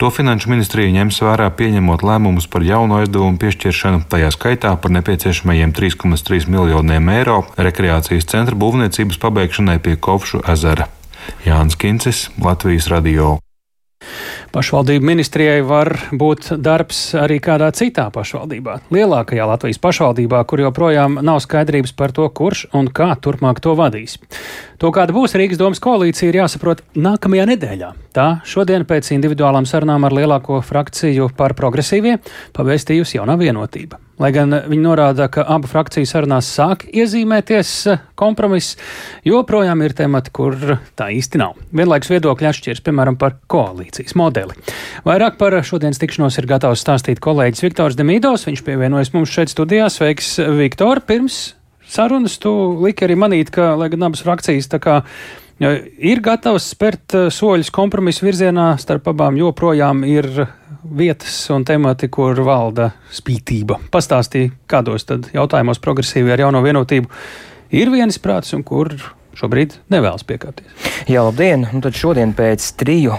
To 0.00 0.10
Finanšu 0.12 0.52
ministrija 0.54 0.92
ņems 0.96 1.20
vērā 1.26 1.50
pieņemot 1.58 2.04
lēmumus 2.06 2.48
par 2.50 2.64
jaunu 2.66 3.00
aizdevumu 3.02 3.40
piešķiršanu, 3.42 4.06
tajā 4.10 4.32
skaitā 4.34 4.74
par 4.80 4.94
nepieciešamajiem 4.96 5.76
3,3 5.76 6.48
miljoniem 6.52 7.10
eiro 7.16 7.42
rekreācijas 7.56 8.28
centra 8.32 8.56
būvniecības 8.58 9.20
pabeigšanai 9.22 9.80
pie 9.84 9.98
Kopšu 10.00 10.44
ezera. 10.48 10.88
Jānis 11.44 11.76
Kincis, 11.76 12.28
Latvijas 12.42 12.88
radio. 12.92 13.36
Pašvaldību 14.54 15.04
ministrijai 15.04 15.60
var 15.66 15.90
būt 16.14 16.52
darbs 16.62 17.00
arī 17.18 17.38
kādā 17.42 17.68
citā 17.76 18.06
pašvaldībā, 18.14 18.78
lielākajā 18.94 19.48
Latvijas 19.50 19.80
pašvaldībā, 19.82 20.42
kur 20.48 20.62
joprojām 20.64 21.18
nav 21.26 21.42
skaidrības 21.44 21.92
par 21.98 22.14
to, 22.16 22.28
kurš 22.30 22.66
un 22.76 22.88
kā 22.88 23.10
turpmāk 23.20 23.60
to 23.64 23.74
vadīs. 23.78 24.16
To, 24.80 24.92
kāda 24.94 25.16
būs 25.16 25.36
Rīgas 25.36 25.60
domas 25.60 25.82
koalīcija, 25.82 26.30
ir 26.30 26.40
jāsaprot 26.42 26.84
nākamajā 26.96 27.50
nedēļā. 27.52 27.92
Tā 28.16 28.28
šodien 28.48 28.86
pēc 28.88 29.12
individuālām 29.16 29.68
sarunām 29.68 30.08
ar 30.08 30.16
lielāko 30.16 30.62
frakciju 30.64 31.30
par 31.36 31.56
progresīvie 31.58 32.18
pavēstījusi 32.56 33.20
jaunā 33.20 33.38
vienotība. 33.40 34.05
Lai 34.16 34.30
gan 34.32 34.54
viņi 34.64 34.80
norāda, 34.80 35.26
ka 35.28 35.42
abu 35.44 35.68
frakciju 35.68 36.08
sarunās 36.08 36.48
sāk 36.48 36.86
iezīmēties 36.88 37.72
kompromiss, 38.16 38.78
joprojām 39.28 39.82
ir 39.84 39.92
temati, 39.98 40.32
kur 40.32 40.56
tā 40.96 41.10
īsti 41.12 41.42
nav. 41.42 41.58
Vienlaikus 41.76 42.14
viedokļi 42.14 42.48
atšķiras, 42.48 42.80
piemēram, 42.86 43.18
par 43.20 43.36
koalīcijas 43.52 44.16
modeli. 44.16 44.56
Vairāk 45.04 45.36
par 45.40 45.58
šodienas 45.60 46.00
tikšanos 46.00 46.40
ir 46.40 46.48
gatavs 46.48 46.80
stāstīt 46.86 47.20
kolēģis 47.20 47.66
Viktors 47.68 48.00
Demīdovs. 48.00 48.48
Viņš 48.48 48.64
pievienojas 48.64 49.12
mums 49.12 49.36
šeit 49.36 49.52
studijā. 49.52 49.90
Sveiks, 49.92 50.38
Viktor! 50.56 51.04
Pirms 51.04 51.52
sarunas 51.86 52.40
tu 52.40 52.52
liki 52.82 53.04
arī 53.06 53.18
manīt, 53.20 53.52
ka, 53.52 53.74
lai 53.78 53.90
gan 53.92 54.08
abas 54.08 54.24
frakcijas 54.24 54.72
tā 54.72 54.80
kā 54.82 55.00
ir 55.60 56.20
gatavs 56.24 56.70
spērt 56.74 57.14
eh, 57.16 57.28
soļus 57.32 57.72
kompromisu 57.72 58.26
virzienā, 58.26 58.74
starp 58.80 59.08
abām 59.12 59.38
joprojām 59.40 60.04
ir 60.08 60.28
vietas 60.98 61.34
un 61.54 61.64
temati, 61.66 62.08
kur 62.12 62.38
valda 62.46 62.90
spītība. 63.14 63.78
Pastāstīja, 63.92 64.52
kādos 64.70 65.06
tad 65.08 65.30
jautājumos 65.34 65.82
progresīvi 65.82 66.34
ar 66.34 66.46
jauno 66.46 66.62
vienotību 66.64 67.10
ir 67.76 67.92
vienisprāts 67.92 68.54
un 68.56 68.64
kur 68.66 68.94
šobrīd 69.36 69.76
nevēlas 69.92 70.24
piekāpties. 70.26 70.86
Jā, 71.10 71.22
labdien! 71.26 71.66
Un 71.70 71.82
tad 71.84 71.96
šodien 71.96 72.32
pēc 72.36 72.64
triju, 72.80 73.14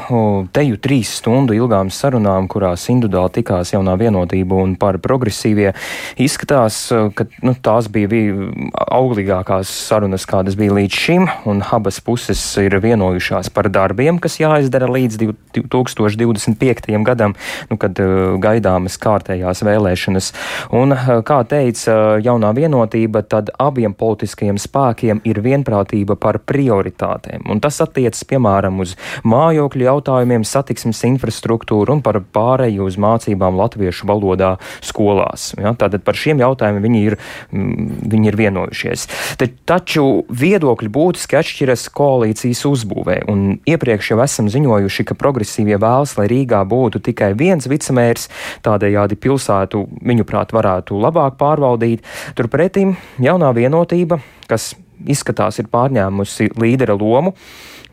teju 0.55 0.79
trīs 0.81 1.13
stundu 1.19 1.55
ilgām 1.55 1.91
sarunām, 1.93 2.49
kurās 2.51 2.87
individuāli 2.91 3.37
tikās 3.39 3.73
jaunā 3.75 3.93
vienotība 3.99 4.57
un 4.63 4.73
par 4.79 4.97
progresīvie, 5.03 5.73
izskatās, 6.19 6.79
ka 7.15 7.27
nu, 7.45 7.53
tās 7.63 7.89
bija 7.93 8.49
auglīgākās 8.97 9.71
sarunas, 9.87 10.25
kādas 10.29 10.57
bija 10.59 10.75
līdz 10.79 11.01
šim, 11.05 11.27
un 11.49 11.61
abas 11.63 12.01
puses 12.03 12.41
ir 12.61 12.75
vienojušās 12.83 13.51
par 13.53 13.69
darbiem, 13.73 14.19
kas 14.23 14.39
jāizdara 14.41 14.89
līdz 14.91 15.21
2025. 15.57 16.91
gadam, 17.07 17.37
nu, 17.69 17.79
kad 17.81 17.99
gaidāmas 18.43 18.97
kārtējās 19.01 19.63
vēlēšanas. 19.67 20.31
Un, 20.77 20.95
kā 21.27 21.39
teica 21.49 22.17
jaunā 22.23 22.53
vienotība, 22.57 23.23
tad 23.27 23.51
abiem 23.61 23.93
politiskajiem 23.97 24.59
spēkiem 24.61 25.23
ir 25.27 25.41
vienprātība 25.45 26.06
atbildība 26.07 26.15
par 26.15 26.39
prioritātēm. 26.39 27.47
Un 27.49 27.59
tas 27.59 27.79
attiecas, 27.81 28.23
piemēram, 28.27 28.79
uz 28.79 28.95
mājokļu 29.23 29.87
jautājumiem, 29.87 30.43
satiksmes 30.43 31.03
infrastruktūru 31.03 31.97
un 31.97 32.01
par 32.01 32.21
pārēju 32.21 32.87
uz 32.87 32.97
mācībām 32.97 33.57
latviešu 33.57 34.07
valodā 34.07 34.57
skolās. 34.81 35.55
Ja? 35.57 35.73
Tātad 35.73 36.03
par 36.03 36.15
šiem 36.15 36.39
jautājumiem 36.39 36.83
viņi 36.83 37.03
ir, 37.03 37.17
mm, 37.51 38.07
viņi 38.07 38.27
ir 38.27 38.35
vienojušies. 38.37 39.07
Te, 39.37 39.47
taču 39.65 40.25
viedokļi 40.29 40.89
būtiski 40.89 41.37
atšķiras 41.37 41.89
koalīcijas 41.89 42.65
uzbūvē, 42.65 43.27
un 43.27 43.59
iepriekš 43.67 44.11
jau 44.11 44.21
esam 44.23 44.49
ziņojuši, 44.49 45.07
ka 45.07 45.17
progresīvie 45.17 45.77
vēlas, 45.77 46.17
lai 46.17 46.27
Rīgā 46.27 46.63
būtu 46.67 47.01
tikai 47.03 47.33
viens 47.37 47.67
vicemērs, 47.67 48.29
tādējādi 48.63 49.19
pilsētu, 49.19 49.85
viņuprāt, 50.01 50.53
varētu 50.55 50.97
labāk 50.97 51.37
pārvaldīt. 51.39 52.03
Turpretim 52.37 52.95
jaunā 53.21 53.53
vienotība, 53.55 54.19
kas 54.47 54.73
izskatās 55.05 55.59
ir 55.61 55.69
pārņēmusi 55.73 56.53
līdera 56.57 56.97
lomu 56.97 57.35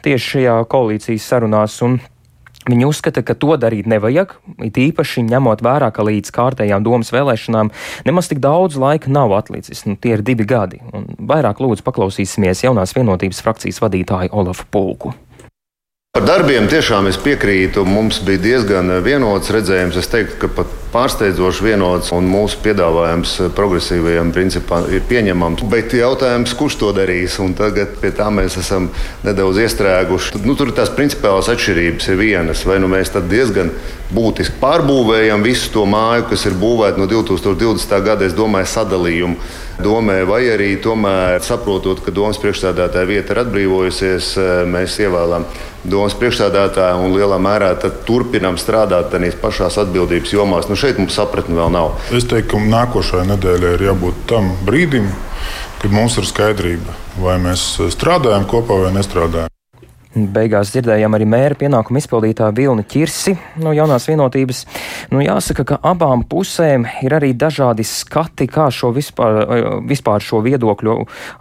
tieši 0.05 0.35
šajā 0.35 0.59
koalīcijas 0.71 1.31
sarunās. 1.31 1.81
Viņi 2.65 2.87
uzskata, 2.89 3.21
ka 3.21 3.35
to 3.37 3.59
darīt 3.61 3.85
nevajag, 3.91 4.31
it 4.65 4.79
īpaši 4.81 5.27
ņemot 5.29 5.61
vērā, 5.65 5.91
ka 5.93 6.05
līdz 6.07 6.31
kārtējām 6.33 6.85
domas 6.87 7.13
vēlēšanām 7.13 7.69
nemaz 8.09 8.31
tik 8.31 8.41
daudz 8.41 8.79
laika 8.81 9.13
nav 9.13 9.35
atlicis. 9.37 9.85
Nu, 9.85 9.99
tie 10.01 10.15
ir 10.17 10.25
divi 10.25 10.47
gadi. 10.49 10.81
Un 10.97 11.11
vairāk 11.29 11.61
lūdzu 11.61 11.85
paklausīsimies 11.85 12.65
jaunās 12.65 12.97
vienotības 12.97 13.43
frakcijas 13.45 13.83
vadītāju 13.85 14.33
Olafu 14.33 14.65
Pulku. 14.73 15.13
Par 16.15 16.23
darbiem 16.23 16.69
tiešām 16.71 17.09
es 17.11 17.17
piekrītu. 17.19 17.83
Mums 17.91 18.21
bija 18.23 18.39
diezgan 18.39 18.93
vienots 19.03 19.51
redzējums. 19.51 19.97
Es 19.99 20.07
teiktu, 20.13 20.37
ka 20.45 20.51
pat 20.61 20.77
pārsteidzoši 20.93 21.65
vienots 21.67 22.13
un 22.15 22.29
mūsu 22.31 22.61
piedāvājums 22.63 23.33
progresīvajiem 23.57 24.31
principā 24.37 24.79
ir 24.95 25.03
pieņemams. 25.11 25.65
Bet 25.73 25.97
jautājums, 25.99 26.55
kurš 26.55 26.77
to 26.85 26.93
darīs? 26.95 27.41
Un 27.43 27.57
tagad 27.59 27.97
pie 27.99 28.13
tā 28.15 28.29
mēs 28.31 28.55
esam 28.63 28.87
nedaudz 29.27 29.59
iestrēguši. 29.65 30.45
Nu, 30.47 30.55
tur 30.55 30.71
tās 30.77 30.95
principālās 30.95 31.51
atšķirības 31.51 32.07
ir 32.15 32.23
vienas. 32.23 32.63
Vai 32.63 32.79
nu 32.79 32.95
mēs 32.95 33.11
diezgan 33.19 33.75
būtiski 34.15 34.63
pārbūvējam 34.63 35.43
visu 35.43 35.75
to 35.75 35.83
māju, 35.83 36.29
kas 36.31 36.47
ir 36.47 36.55
būvēta 36.63 37.03
no 37.03 37.11
2020. 37.11 37.99
gada, 38.07 38.31
es 38.31 38.39
domāju, 38.39 38.71
sadalījumu 38.71 39.43
domē, 39.83 40.23
vai 40.29 40.43
arī 40.53 40.75
tomēr 40.83 41.43
saprotot, 41.45 42.01
ka 42.05 42.15
domas 42.15 42.39
priekšstādātāja 42.43 43.09
vieta 43.09 43.35
ir 43.35 43.41
atbrīvojusies, 43.45 44.31
eh, 44.39 44.51
mēs 44.69 44.99
ievēlam 45.03 45.47
domas 45.85 46.17
priekšstādātāju 46.19 47.05
un 47.05 47.17
lielā 47.17 47.39
mērā 47.39 47.75
turpinām 48.07 48.59
strādāt 48.61 49.11
tādās 49.13 49.39
pašās 49.41 49.79
atbildības 49.85 50.33
jomās. 50.33 50.69
Nu, 50.69 50.77
šeit 50.77 50.99
mums 50.99 51.15
sapratni 51.15 51.57
vēl 51.59 51.73
nav. 51.75 51.99
Es 52.13 52.25
teiktu, 52.25 52.57
ka 52.57 52.69
nākošajai 52.77 53.31
nedēļai 53.35 53.75
ir 53.79 53.89
jābūt 53.91 54.27
tam 54.31 54.55
brīdim, 54.67 55.11
kad 55.83 55.91
mums 55.91 56.19
ir 56.19 56.25
skaidrība, 56.25 56.95
vai 57.21 57.39
mēs 57.39 57.75
strādājam 57.95 58.49
kopā 58.51 58.87
vai 58.87 58.95
nestrādājam. 58.97 59.54
Beigās 60.15 60.71
dzirdējām 60.71 61.17
arī 61.17 61.27
mēra 61.27 61.57
pienākumu 61.59 61.99
izpildītāju 61.99 62.55
Vilni 62.55 62.85
Čirsi 62.87 63.33
no 63.59 63.73
jaunās 63.75 64.07
vienotības. 64.07 64.61
Nu, 65.11 65.19
jāsaka, 65.25 65.65
ka 65.67 65.79
abām 65.91 66.23
pusēm 66.31 66.87
ir 67.03 67.17
arī 67.17 67.33
dažādi 67.35 67.83
skati, 67.83 68.47
kā 68.47 68.69
šo 68.71 68.93
vispār, 68.95 69.41
vispār 69.91 70.23
šo 70.23 70.39
viedokļu 70.47 70.97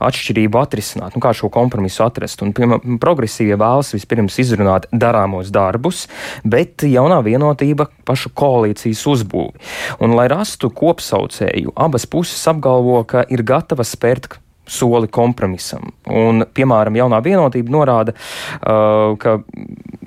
atšķirību 0.09 0.61
atrisināt, 0.63 1.13
nu, 1.13 1.21
kā 1.21 1.35
šo 1.37 1.51
kompromisu 1.53 2.01
atrast. 2.07 2.41
Un, 2.41 2.55
piemēram, 2.57 2.97
progresīvie 3.03 3.59
vēlas 3.61 3.93
vispirms 3.93 4.39
izrunāt 4.41 4.89
darāmos 4.89 5.53
darbus, 5.53 6.07
bet 6.41 6.81
jaunā 6.89 7.21
vienotība 7.25 7.91
pašu 8.09 8.33
koalīcijas 8.33 9.05
uzbūvi. 9.13 9.61
Un, 10.01 10.17
lai 10.17 10.25
rastu 10.33 10.73
kopsaucēju, 10.73 11.77
abas 11.77 12.09
puses 12.09 12.41
apgalvo, 12.49 13.03
ka 13.05 13.21
ir 13.29 13.45
gatavas 13.45 13.93
spērt 13.93 14.41
soli 14.69 15.09
kompromisam. 15.11 15.91
Un, 16.09 16.45
piemēram, 16.55 16.97
jaunā 16.99 17.19
vienotība 17.23 17.73
norāda, 17.73 18.15
uh, 18.15 19.13
ka, 19.19 19.37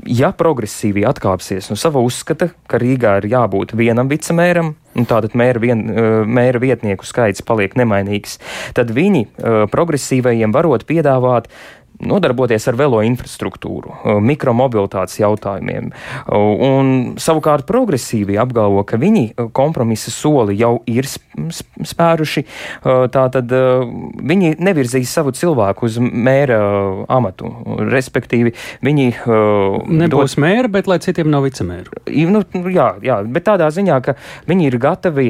ja 0.09 0.33
progresīvi 0.37 1.05
atkāpsies 1.09 1.71
no 1.71 1.79
sava 1.81 2.03
uzskata, 2.05 2.51
ka 2.71 2.81
Rīgā 2.81 3.19
ir 3.21 3.31
jābūt 3.35 3.77
vienam 3.77 4.11
vicemēram, 4.13 4.75
un 4.97 5.09
tātad 5.09 5.37
mēra, 5.39 5.63
vien, 5.63 5.87
uh, 5.91 6.21
mēra 6.25 6.63
vietnieku 6.63 7.09
skaits 7.09 7.45
paliek 7.47 7.77
nemainīgs, 7.79 8.39
tad 8.77 8.95
viņi 8.97 9.27
uh, 9.27 9.65
progresīvajiem 9.73 10.57
varot 10.57 10.89
piedāvāt 10.89 11.51
nodarboties 12.01 12.67
ar 12.69 12.77
velo 12.79 13.01
infrastruktūru, 13.07 14.21
mikromobilitātes 14.25 15.21
jautājumiem. 15.23 15.93
Un, 16.33 16.91
savukārt 17.23 17.67
progresīvi 17.69 18.37
apgalvo, 18.41 18.83
ka 18.89 18.99
viņi 19.01 19.51
kompromisa 19.57 20.13
soli 20.13 20.59
jau 20.61 20.81
ir 20.91 21.09
spēruši, 21.09 22.45
tātad 23.15 23.53
viņi 24.27 24.57
nevirzīs 24.61 25.13
savu 25.13 25.33
cilvēku 25.37 25.87
uz 25.89 25.99
mēra 26.01 26.59
amatu. 27.13 27.53
Respektīvi, 27.87 28.55
viņi 28.85 29.07
nebūs 29.27 30.37
dod... 30.37 30.43
mēra, 30.45 30.73
bet 30.73 30.91
lai 30.91 30.99
citiem 31.05 31.31
nav 31.33 31.47
vicemēru. 31.47 32.03
Nu, 32.33 32.43
jā, 32.73 32.89
jā, 33.05 33.21
bet 33.25 33.47
tādā 33.49 33.71
ziņā, 33.73 34.01
ka 34.05 34.17
viņi 34.51 34.69
ir 34.71 34.79
gatavi 34.83 35.29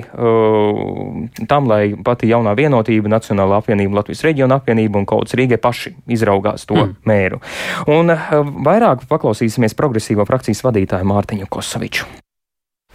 tam, 1.46 1.70
lai 1.70 1.82
pati 2.06 2.30
jaunā 2.30 2.56
vienotība, 2.58 3.10
Nacionāla 3.12 3.60
apvienība, 3.60 4.00
Latvijas 4.00 4.24
reģiona 4.26 4.58
apvienība 4.60 4.98
un 5.02 5.06
kaut 5.08 5.26
kas 5.26 5.36
Rīgai 5.38 5.58
paši 5.62 5.92
izraugās 6.16 6.55
izvēlējās 6.56 6.66
to 6.66 6.76
mm. 6.80 6.94
mēru. 7.06 7.40
Un 7.92 8.10
eh, 8.10 8.28
vairāk 8.66 9.06
paklausīsimies 9.10 9.76
progresīvo 9.76 10.26
frakcijas 10.26 10.64
vadītāju 10.64 11.04
Mārtiņu 11.06 11.48
Kosoviču. 11.50 12.06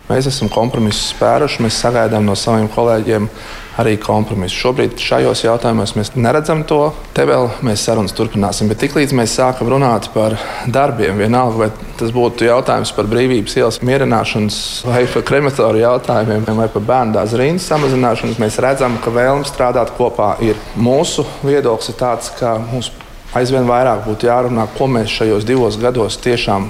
Mēs 0.10 0.28
esam 0.28 0.50
kompromisu 0.52 1.14
spēruši, 1.14 1.62
mēs 1.64 1.78
sagaidām 1.80 2.26
no 2.26 2.34
saviem 2.36 2.68
kolēģiem 2.74 3.28
arī 3.80 3.94
kompromisu. 4.02 4.58
Šobrīd 4.66 5.00
šajos 5.00 5.44
jautājumos 5.46 5.94
mēs 5.96 6.12
neredzam 6.18 6.66
to. 6.68 6.80
Te 7.16 7.24
vēl 7.30 7.48
mēs 7.64 7.86
sarunas 7.88 8.16
turpināsim. 8.18 8.68
Bet 8.68 8.82
tiklīdz 8.84 9.14
mēs 9.16 9.38
sākam 9.38 9.70
runāt 9.72 10.10
par 10.12 10.36
darbiem, 10.68 11.22
vienalga, 11.22 11.62
vai 11.62 11.70
tas 12.00 12.12
būtu 12.12 12.50
jautājums 12.50 12.92
par 12.98 13.08
brīvības 13.12 13.56
ielas 13.62 13.80
mierināšanas, 13.88 14.58
vai 14.90 15.06
par 15.14 15.26
krematoriju 15.30 15.86
jautājumiem, 15.86 16.50
vai 16.60 16.68
par 16.74 16.86
bērnu 16.90 17.16
dārza 17.16 17.40
rindas 17.40 17.70
samazināšanas, 17.72 18.42
mēs 18.42 18.60
redzam, 18.66 19.00
ka 19.06 19.14
vēlme 19.16 19.48
strādāt 19.48 19.96
kopā 19.96 20.34
ir. 20.44 20.60
Mūsu 20.76 21.24
viedoklis 21.46 21.94
ir 21.94 22.00
tāds, 22.02 22.34
ka 22.42 22.58
mums 22.66 22.92
aizvien 23.38 23.68
vairāk 23.68 24.06
būtu 24.08 24.28
jārunā, 24.28 24.68
ko 24.78 24.88
mēs 24.92 25.12
šajos 25.20 25.48
divos 25.48 25.80
gados 25.82 26.20
tiešām 26.22 26.70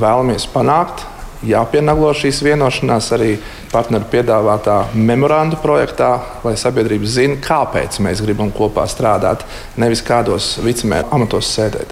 vēlamies 0.00 0.46
panākt. 0.52 1.06
Jāpienaglo 1.42 2.12
šīs 2.14 2.38
vienošanās 2.46 3.08
arī 3.16 3.32
partneru 3.72 4.06
piedāvātā 4.12 4.76
memoranda 4.94 5.58
projektā, 5.58 6.12
lai 6.44 6.54
sabiedrība 6.60 7.08
zinātu, 7.10 7.42
kāpēc 7.48 7.98
mēs 8.04 8.22
gribam 8.22 8.52
kopā 8.54 8.86
strādāt, 8.86 9.42
nevis 9.74 10.04
kādos 10.06 10.54
vicemēra 10.62 11.10
amatos 11.10 11.50
sēdēt. 11.50 11.90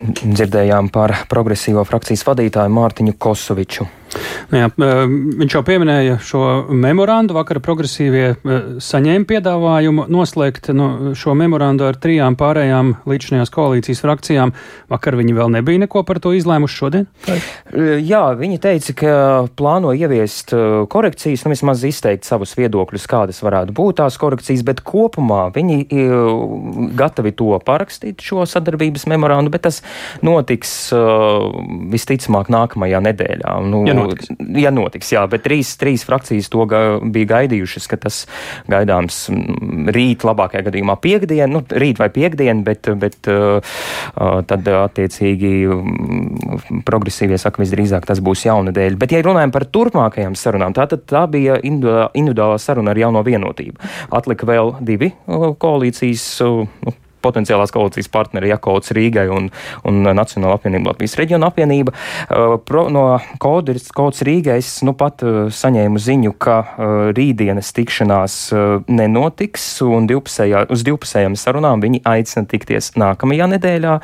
Dzirdējām 0.00 0.92
par 0.94 1.12
progresīvo 1.28 1.82
frakcijas 1.84 2.22
vadītāju 2.28 2.72
Mārtiņu 2.72 3.18
Kosoviču. 3.20 3.90
Nu 4.50 4.58
jā, 4.58 4.68
viņš 4.74 5.54
jau 5.54 5.62
pieminēja 5.66 6.18
šo 6.24 6.42
memorandu. 6.74 7.36
Vakar 7.36 7.60
progresīvie 7.62 8.34
saņēma 8.82 9.28
piedāvājumu 9.30 10.06
noslēgt 10.10 10.72
no 10.74 10.88
nu, 10.90 11.14
šo 11.18 11.36
memorandu 11.38 11.86
ar 11.86 11.98
trijām 12.00 12.36
pārējām 12.40 12.94
līdzinājās 13.10 13.52
koalīcijas 13.54 14.02
frakcijām. 14.02 14.54
Vakar 14.90 15.16
viņi 15.20 15.36
vēl 15.36 15.52
nebija 15.54 15.84
neko 15.84 16.02
par 16.08 16.20
to 16.22 16.32
izlēmuši 16.36 16.80
šodien? 16.80 17.06
Jā, 18.06 18.22
viņi 18.38 18.60
teica, 18.62 18.96
ka 18.98 19.14
plāno 19.58 19.92
ieviest 19.94 20.54
korekcijas, 20.90 21.44
nu 21.46 21.54
vismaz 21.54 21.84
izteikt 21.86 22.26
savus 22.28 22.56
viedokļus, 22.58 23.06
kādas 23.10 23.40
varētu 23.44 23.74
būt 23.76 24.00
tās 24.02 24.18
korekcijas, 24.20 24.64
bet 24.66 24.82
kopumā 24.86 25.46
viņi 25.54 25.84
gatavi 26.98 27.34
to 27.38 27.52
parakstīt, 27.66 28.24
šo 28.24 28.46
sadarbības 28.48 29.06
memorandu, 29.10 29.52
bet 29.54 29.68
tas 29.68 29.80
notiks 30.26 30.74
visticamāk 31.94 32.50
nākamajā 32.52 33.02
nedēļā. 33.10 33.56
Nu, 33.70 33.84
ja 33.88 33.99
notiks. 34.00 34.30
Ja 34.60 34.72
notiks, 34.74 35.12
jā, 35.14 35.24
bet 35.30 35.44
trīs, 35.46 35.72
trīs 35.80 36.04
frakcijas 36.06 36.50
to 36.52 36.66
ga, 36.70 36.80
bija 37.02 37.30
gaidījušas, 37.34 37.88
ka 37.90 37.98
tas 38.06 38.22
gaidāms 38.70 39.22
rīt, 39.94 40.24
labākajā 40.26 40.66
gadījumā 40.68 40.96
piekdien, 41.02 41.52
nu, 41.52 41.62
rīt 41.70 42.00
vai 42.02 42.10
piekdien, 42.14 42.64
bet, 42.66 42.90
bet 43.00 43.30
uh, 43.30 43.74
tad 44.50 44.68
attiecīgi 44.70 45.52
progresīvie 46.86 47.38
saka, 47.40 47.62
visdrīzāk 47.62 48.08
tas 48.08 48.22
būs 48.24 48.46
jaunadēļ. 48.48 48.98
Bet, 49.00 49.14
ja 49.14 49.22
runājam 49.26 49.54
par 49.54 49.66
turpmākajām 49.70 50.38
sarunām, 50.38 50.74
tā 50.76 50.88
tad 50.90 51.06
tā 51.10 51.26
bija 51.30 51.58
individuālā 51.62 52.58
saruna 52.62 52.94
ar 52.94 53.00
jauno 53.00 53.24
vienotību. 53.26 53.80
Atlika 54.16 54.48
vēl 54.48 54.76
divi 54.84 55.12
koalīcijas. 55.26 56.26
Nu, 56.40 56.96
potenciālās 57.22 57.72
koalīcijas 57.74 58.10
partneri 58.12 58.50
Jakauts 58.52 58.94
Rīgai 58.96 59.26
un, 59.32 59.50
un 59.88 60.00
Nacionāla 60.16 60.58
apvienība 60.58 60.92
Latvijas 60.92 61.16
reģiona 61.20 61.50
apvienība. 61.50 61.94
Uh, 61.94 62.56
pro, 62.66 62.86
no 62.92 63.04
Kauts 63.40 64.24
Rīgai 64.26 64.58
es 64.60 64.72
nu 64.86 64.94
pat 64.98 65.24
uh, 65.26 65.48
saņēmu 65.54 66.00
ziņu, 66.00 66.34
ka 66.40 66.58
uh, 66.60 66.96
rītdienas 67.16 67.72
tikšanās 67.76 68.38
nenotiks 68.90 69.64
un 69.84 70.06
divpusējā, 70.10 70.64
uz 70.72 70.82
divpusējām 70.86 71.36
sarunām 71.38 71.82
viņi 71.82 72.02
aicina 72.08 72.46
tikties 72.50 72.92
nākamajā 73.00 73.48
nedēļā. 73.54 73.96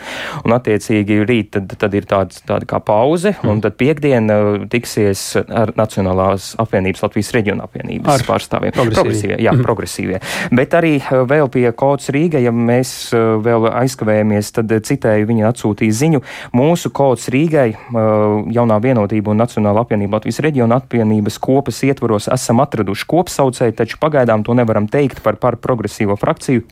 Un 0.46 0.54
attiecīgi 0.56 1.20
rīt 1.26 1.52
tad, 1.56 1.72
tad 1.80 1.96
ir 1.96 2.06
tāda, 2.08 2.42
tāda 2.46 2.68
kā 2.68 2.80
pauze 2.84 3.34
mm. 3.34 3.50
un 3.50 3.62
tad 3.64 3.76
piekdien 3.80 4.30
tiksies 4.72 5.24
ar 5.44 5.72
Nacionālās 5.78 6.52
apvienības 6.62 7.04
Latvijas 7.06 7.32
reģiona 7.36 7.66
apvienības 7.66 8.12
ar 8.14 8.26
pārstāvjiem. 8.28 8.76
Progresīvie. 8.76 9.16
progresīvie, 9.16 9.38
jā, 9.42 9.52
mm. 9.52 9.64
progresīvie. 9.66 10.20
Bet 10.56 10.76
arī 10.76 10.94
vēl 11.30 11.50
pie 11.52 11.66
Kauts 11.76 12.10
Rīgai, 12.14 12.42
ja 12.46 12.52
mēs 12.54 13.05
Eh, 13.14 13.24
vēl 13.42 13.68
aizkavējamies, 13.70 14.52
tad 14.56 14.72
eh, 14.72 14.80
citēju 14.84 15.28
viņa 15.30 15.50
atsūtīja 15.50 15.96
ziņu. 16.00 16.22
Mūsu 16.56 16.92
kods 16.94 17.28
Rīgai, 17.32 17.68
eh, 17.74 18.06
jaunā 18.56 18.78
vienotība 18.82 19.32
un 19.32 19.42
Nacionāla 19.42 19.84
apvienība 19.84 20.20
Latvijas 20.20 20.42
reģiona 20.44 20.80
apvienības 20.80 21.38
kopas 21.42 21.82
ietvaros 21.86 22.30
esam 22.32 22.62
atraduši 22.64 23.10
kopsaucēju, 23.12 23.76
taču 23.76 24.00
pagaidām 24.02 24.44
to 24.46 24.56
nevaram 24.56 24.88
teikt 24.88 25.22
par 25.22 25.36
par 25.40 25.60
progresīvo 25.60 26.18
frakciju 26.18 26.64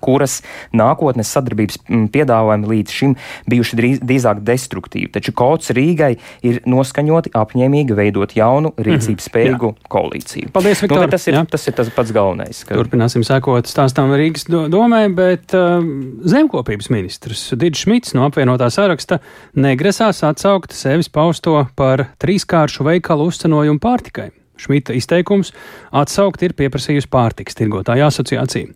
kuras 0.00 0.40
nākotnes 0.76 1.30
sadarbības 1.34 1.80
mm, 1.86 2.06
piedāvājumi 2.14 2.70
līdz 2.74 2.96
šim 3.00 3.16
bijuši 3.50 3.78
drīz, 3.80 4.02
drīzāk 4.04 4.42
destruktīvi. 4.46 5.10
Taču 5.14 5.34
Kauts 5.36 5.72
Rīgai 5.76 6.12
ir 6.46 6.60
noskaņoti 6.70 7.32
apņēmīgi 7.36 7.96
veidot 7.96 8.34
jaunu 8.36 8.72
rīcības 8.78 9.26
mhm. 9.26 9.26
spējīgu 9.28 9.70
mm 9.72 9.76
-hmm, 9.76 9.90
koalīciju. 9.92 10.52
Paldies, 10.54 10.82
Viktor. 10.84 11.04
Nu, 11.04 11.10
tas, 11.10 11.26
ir, 11.28 11.38
jā. 11.38 11.44
tas 11.50 11.66
ir 11.68 11.76
tas 11.78 11.92
pats 11.94 12.14
galvenais. 12.14 12.64
Ka... 12.64 12.78
Turpināsim 12.78 13.24
sekot 13.26 13.70
stāstām 13.70 14.12
Rīgas 14.16 14.46
domē, 14.48 15.02
bet 15.14 15.54
uh, 15.56 15.80
zemkopības 16.24 16.90
ministrs 16.92 17.50
Digis 17.56 17.84
Šmits 17.84 18.14
no 18.16 18.26
apvienotā 18.28 18.70
saraksta 18.72 19.20
negrasās 19.54 20.22
atsaukt 20.26 20.74
sevis 20.76 21.08
pausto 21.08 21.66
par 21.76 22.10
trīskāršu 22.22 22.86
veikalu 22.86 23.30
uzcenojumu 23.30 23.82
pārtikai. 23.82 24.30
Šmita 24.60 24.94
izteikums 24.96 25.52
atsaukt 25.96 26.42
ir 26.44 26.54
pieprasījusi 26.58 27.08
pārtiks 27.10 27.56
tirgotāja 27.58 28.10
asociācija. 28.10 28.68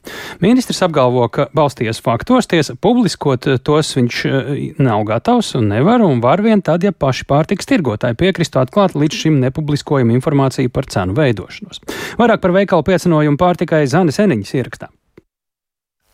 Ministrs 0.45 0.83
apgalvo, 0.87 1.27
ka 1.29 1.49
balsties 1.57 2.01
faktos, 2.05 2.49
tiesa 2.51 2.77
publiskot 2.81 3.49
tos 3.67 3.95
viņš 3.99 4.25
eh, 4.31 4.51
nav 4.83 5.05
gatavs 5.11 5.55
un 5.61 5.71
nevar, 5.75 6.05
un 6.05 6.25
var 6.25 6.43
vien 6.45 6.63
tad, 6.65 6.85
ja 6.87 6.93
paši 6.93 7.29
pārtiks 7.31 7.69
tirgotāji 7.71 8.19
piekristu 8.25 8.63
atklāt 8.63 8.97
līdz 8.99 9.23
šim 9.25 9.41
nepubliskojumu 9.45 10.17
informāciju 10.19 10.73
par 10.75 10.89
cenu 10.91 11.17
veidošanos. 11.19 11.85
Vairāk 12.21 12.43
par 12.45 12.57
veikalu 12.57 12.87
piecinojumu 12.91 13.41
pārtikai 13.41 13.85
Zanes 13.91 14.21
Eniņas 14.23 14.55
ierakstā. 14.59 14.93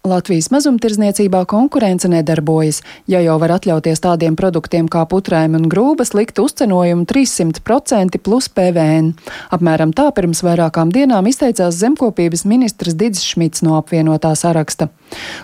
Latvijas 0.01 0.47
mazumtirdzniecībā 0.49 1.43
konkurence 1.45 2.09
nedarbojas. 2.09 2.79
Ja 3.05 3.21
jau 3.21 3.35
var 3.43 3.53
atļauties 3.59 4.01
tādiem 4.01 4.33
produktiem 4.33 4.87
kā 4.89 5.03
putrēm 5.05 5.59
un 5.59 5.67
grūbas 5.69 6.15
likt 6.17 6.41
uzcenojumu 6.41 7.05
300% 7.05 8.17
plus 8.25 8.49
PVN. 8.49 9.13
Apmēram 9.53 9.93
tā 9.93 10.09
pirms 10.17 10.41
vairākām 10.47 10.89
dienām 10.95 11.29
izteicās 11.29 11.77
zemkopības 11.83 12.47
ministrs 12.49 12.97
Digis 12.97 13.27
Šmits 13.29 13.61
no 13.67 13.77
apvienotā 13.77 14.33
saraksta. 14.41 14.89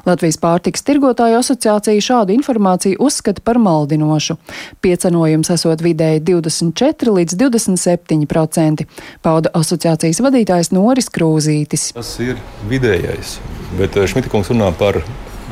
Latvijas 0.07 0.41
pārtiks 0.43 0.85
tirgotāju 0.87 1.41
asociācija 1.41 2.05
šādu 2.09 2.37
informāciju 2.37 3.01
uzskata 3.07 3.45
par 3.45 3.61
maldinošu. 3.63 4.39
Piecenojums 4.85 5.53
esot 5.55 5.85
vidēji 5.85 6.25
24 6.31 7.17
līdz 7.21 7.39
27%, 7.45 8.87
pauda 9.27 9.53
asociācijas 9.57 10.23
vadītājs 10.25 10.73
Noris 10.77 11.13
Krūzītis. 11.13 11.93
Tas 11.97 12.17
ir 12.25 12.41
vidējais 12.71 13.39
bet 13.79 13.97
eh, 13.97 14.07
Šmitakungs 14.09 14.51
runā 14.53 14.71
par 14.79 15.01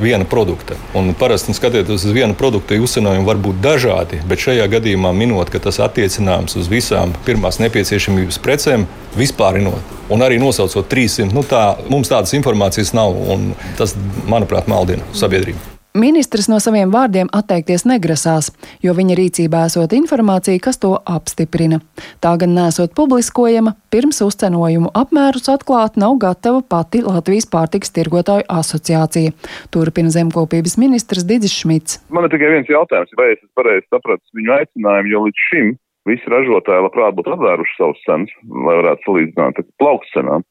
viena 0.01 0.25
produkta. 0.25 0.75
Un 0.93 1.13
parasti 1.17 1.53
skatoties 1.53 2.05
uz 2.05 2.15
vienu 2.15 2.35
produktu, 2.37 2.77
uzcenojumi 2.83 3.27
var 3.27 3.39
būt 3.41 3.61
dažādi, 3.63 4.21
bet 4.27 4.43
šajā 4.43 4.67
gadījumā 4.71 5.13
minot, 5.15 5.51
ka 5.51 5.61
tas 5.63 5.79
attiecināms 5.83 6.57
uz 6.59 6.71
visām 6.71 7.15
pirmās 7.27 7.59
nepieciešamības 7.63 8.41
precēm, 8.43 8.87
vispārinot. 9.15 9.95
Un 10.11 10.25
arī 10.25 10.39
nosaucot 10.41 10.89
300, 10.91 11.31
nu 11.33 11.45
tā, 11.47 11.67
mums 11.89 12.11
tādas 12.11 12.35
informācijas 12.37 12.93
nav. 12.97 13.15
Tas, 13.79 13.95
manuprāt, 14.29 14.69
maldina 14.71 15.05
sabiedrību. 15.15 15.74
Ministrs 15.95 16.49
no 16.51 16.57
saviem 16.59 16.89
vārdiem 16.91 17.29
atteikties 17.31 17.85
negrasās, 17.87 18.49
jo 18.83 18.91
viņa 18.97 19.15
rīcībā 19.15 19.61
esot 19.69 19.93
informācija, 19.95 20.59
kas 20.59 20.75
to 20.81 20.89
apstiprina. 21.07 21.77
Tā 22.19 22.33
gan 22.41 22.51
nesot 22.57 22.91
publiskojama, 22.97 23.77
pirms 23.95 24.19
uzcenojumu 24.25 24.91
apmērus 24.91 25.47
atklāt 25.53 25.95
nav 25.95 26.17
gatava 26.19 26.59
pati 26.67 26.99
Latvijas 27.05 27.47
pārtiks 27.47 27.95
tirgotāju 27.95 28.43
asociācija. 28.51 29.31
Turpina 29.71 30.11
zemkopības 30.11 30.75
ministrs 30.83 31.23
Digis 31.29 31.55
Šmits. 31.61 32.01
Man 32.11 32.27
ir 32.27 32.35
tikai 32.35 32.51
viens 32.57 32.75
jautājums, 32.75 33.15
vai 33.15 33.31
es 33.37 33.47
pareizi 33.55 33.87
sapratu 33.87 34.35
viņu 34.35 34.55
aicinājumu, 34.59 35.13
jo 35.13 35.25
līdz 35.29 35.47
šim 35.47 35.73
visi 36.11 36.27
ražotāji 36.35 36.83
labprāt 36.89 37.15
būtu 37.15 37.37
atvēruši 37.37 37.79
savus 37.79 38.03
cenas, 38.03 38.35
lai 38.67 38.75
varētu 38.81 39.07
salīdzināt 39.07 39.63
ar 39.63 39.71
plaukcenām 39.79 40.43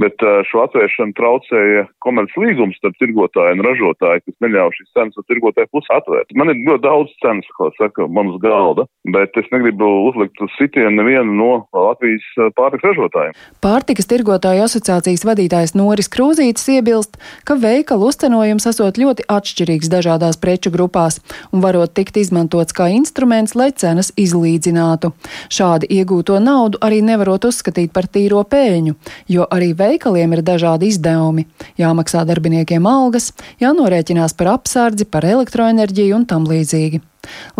bet 0.00 0.24
šo 0.48 0.64
atvēršanu 0.66 1.14
traucēja 1.18 1.84
komerces 2.04 2.38
līgums 2.40 2.78
starp 2.80 2.96
tirgotāju 3.02 3.58
un 3.58 3.64
ražotāju, 3.66 4.22
kas 4.24 4.36
neļauj 4.44 4.72
šīs 4.78 4.92
cenas 4.96 5.18
uz 5.20 5.26
tirgotāju 5.28 5.70
pusi 5.74 5.92
atvērt. 5.94 6.32
Man 6.38 6.52
ir 6.52 6.62
ļoti 6.66 6.84
daudz 6.86 7.12
cenas, 7.22 7.48
ko 7.58 7.68
saka 7.76 8.06
man 8.08 8.32
uz 8.32 8.38
galda, 8.42 8.86
bet 9.14 9.36
es 9.40 9.48
negribu 9.52 9.88
uzlikt 10.08 10.40
uz 10.42 10.52
sitienu 10.58 10.94
nevienu 10.96 11.36
no 11.36 11.50
Latvijas 11.76 12.24
pārtikas 12.56 12.88
ražotājiem. 12.90 13.36
Pārtikas 13.64 14.08
tirgotāju 14.10 14.64
asociācijas 14.66 15.26
vadītājs 15.28 15.76
Noris 15.78 16.10
Krūzītis 16.12 16.68
iebilst, 16.72 17.18
ka 17.48 17.58
veikalu 17.60 18.08
uzcenojums 18.10 18.66
esot 18.72 19.00
ļoti 19.00 19.28
atšķirīgs 19.30 19.92
dažādās 19.92 20.40
preču 20.42 20.72
grupās 20.74 21.20
un 21.52 21.62
varot 21.64 21.92
tikt 21.94 22.18
izmantots 22.20 22.74
kā 22.76 22.88
instruments, 22.94 23.56
lai 23.58 23.70
cenas 23.76 24.12
izlīdzinātu. 24.20 25.12
Šādi 25.52 25.90
iegūto 25.98 26.38
naudu 26.42 26.80
arī 26.84 27.02
nevarot 27.04 27.46
uzskatīt 27.48 27.92
par 27.94 28.08
tīro 28.10 28.42
pēļņu, 28.48 28.96
jo 29.32 29.46
arī 29.52 29.72
veikaliem 29.82 30.36
ir 30.36 30.44
dažādi 30.46 30.90
izdevumi. 30.92 31.46
Jāmaksā 31.80 32.24
darbiniekiem 32.28 32.86
algas, 32.88 33.30
jānorēķinās 33.62 34.36
par 34.38 34.54
apsardzi, 34.56 35.08
par 35.08 35.26
elektroenerģiju 35.28 36.20
un 36.20 36.28
tam 36.30 36.48
līdzīgi. 36.50 37.02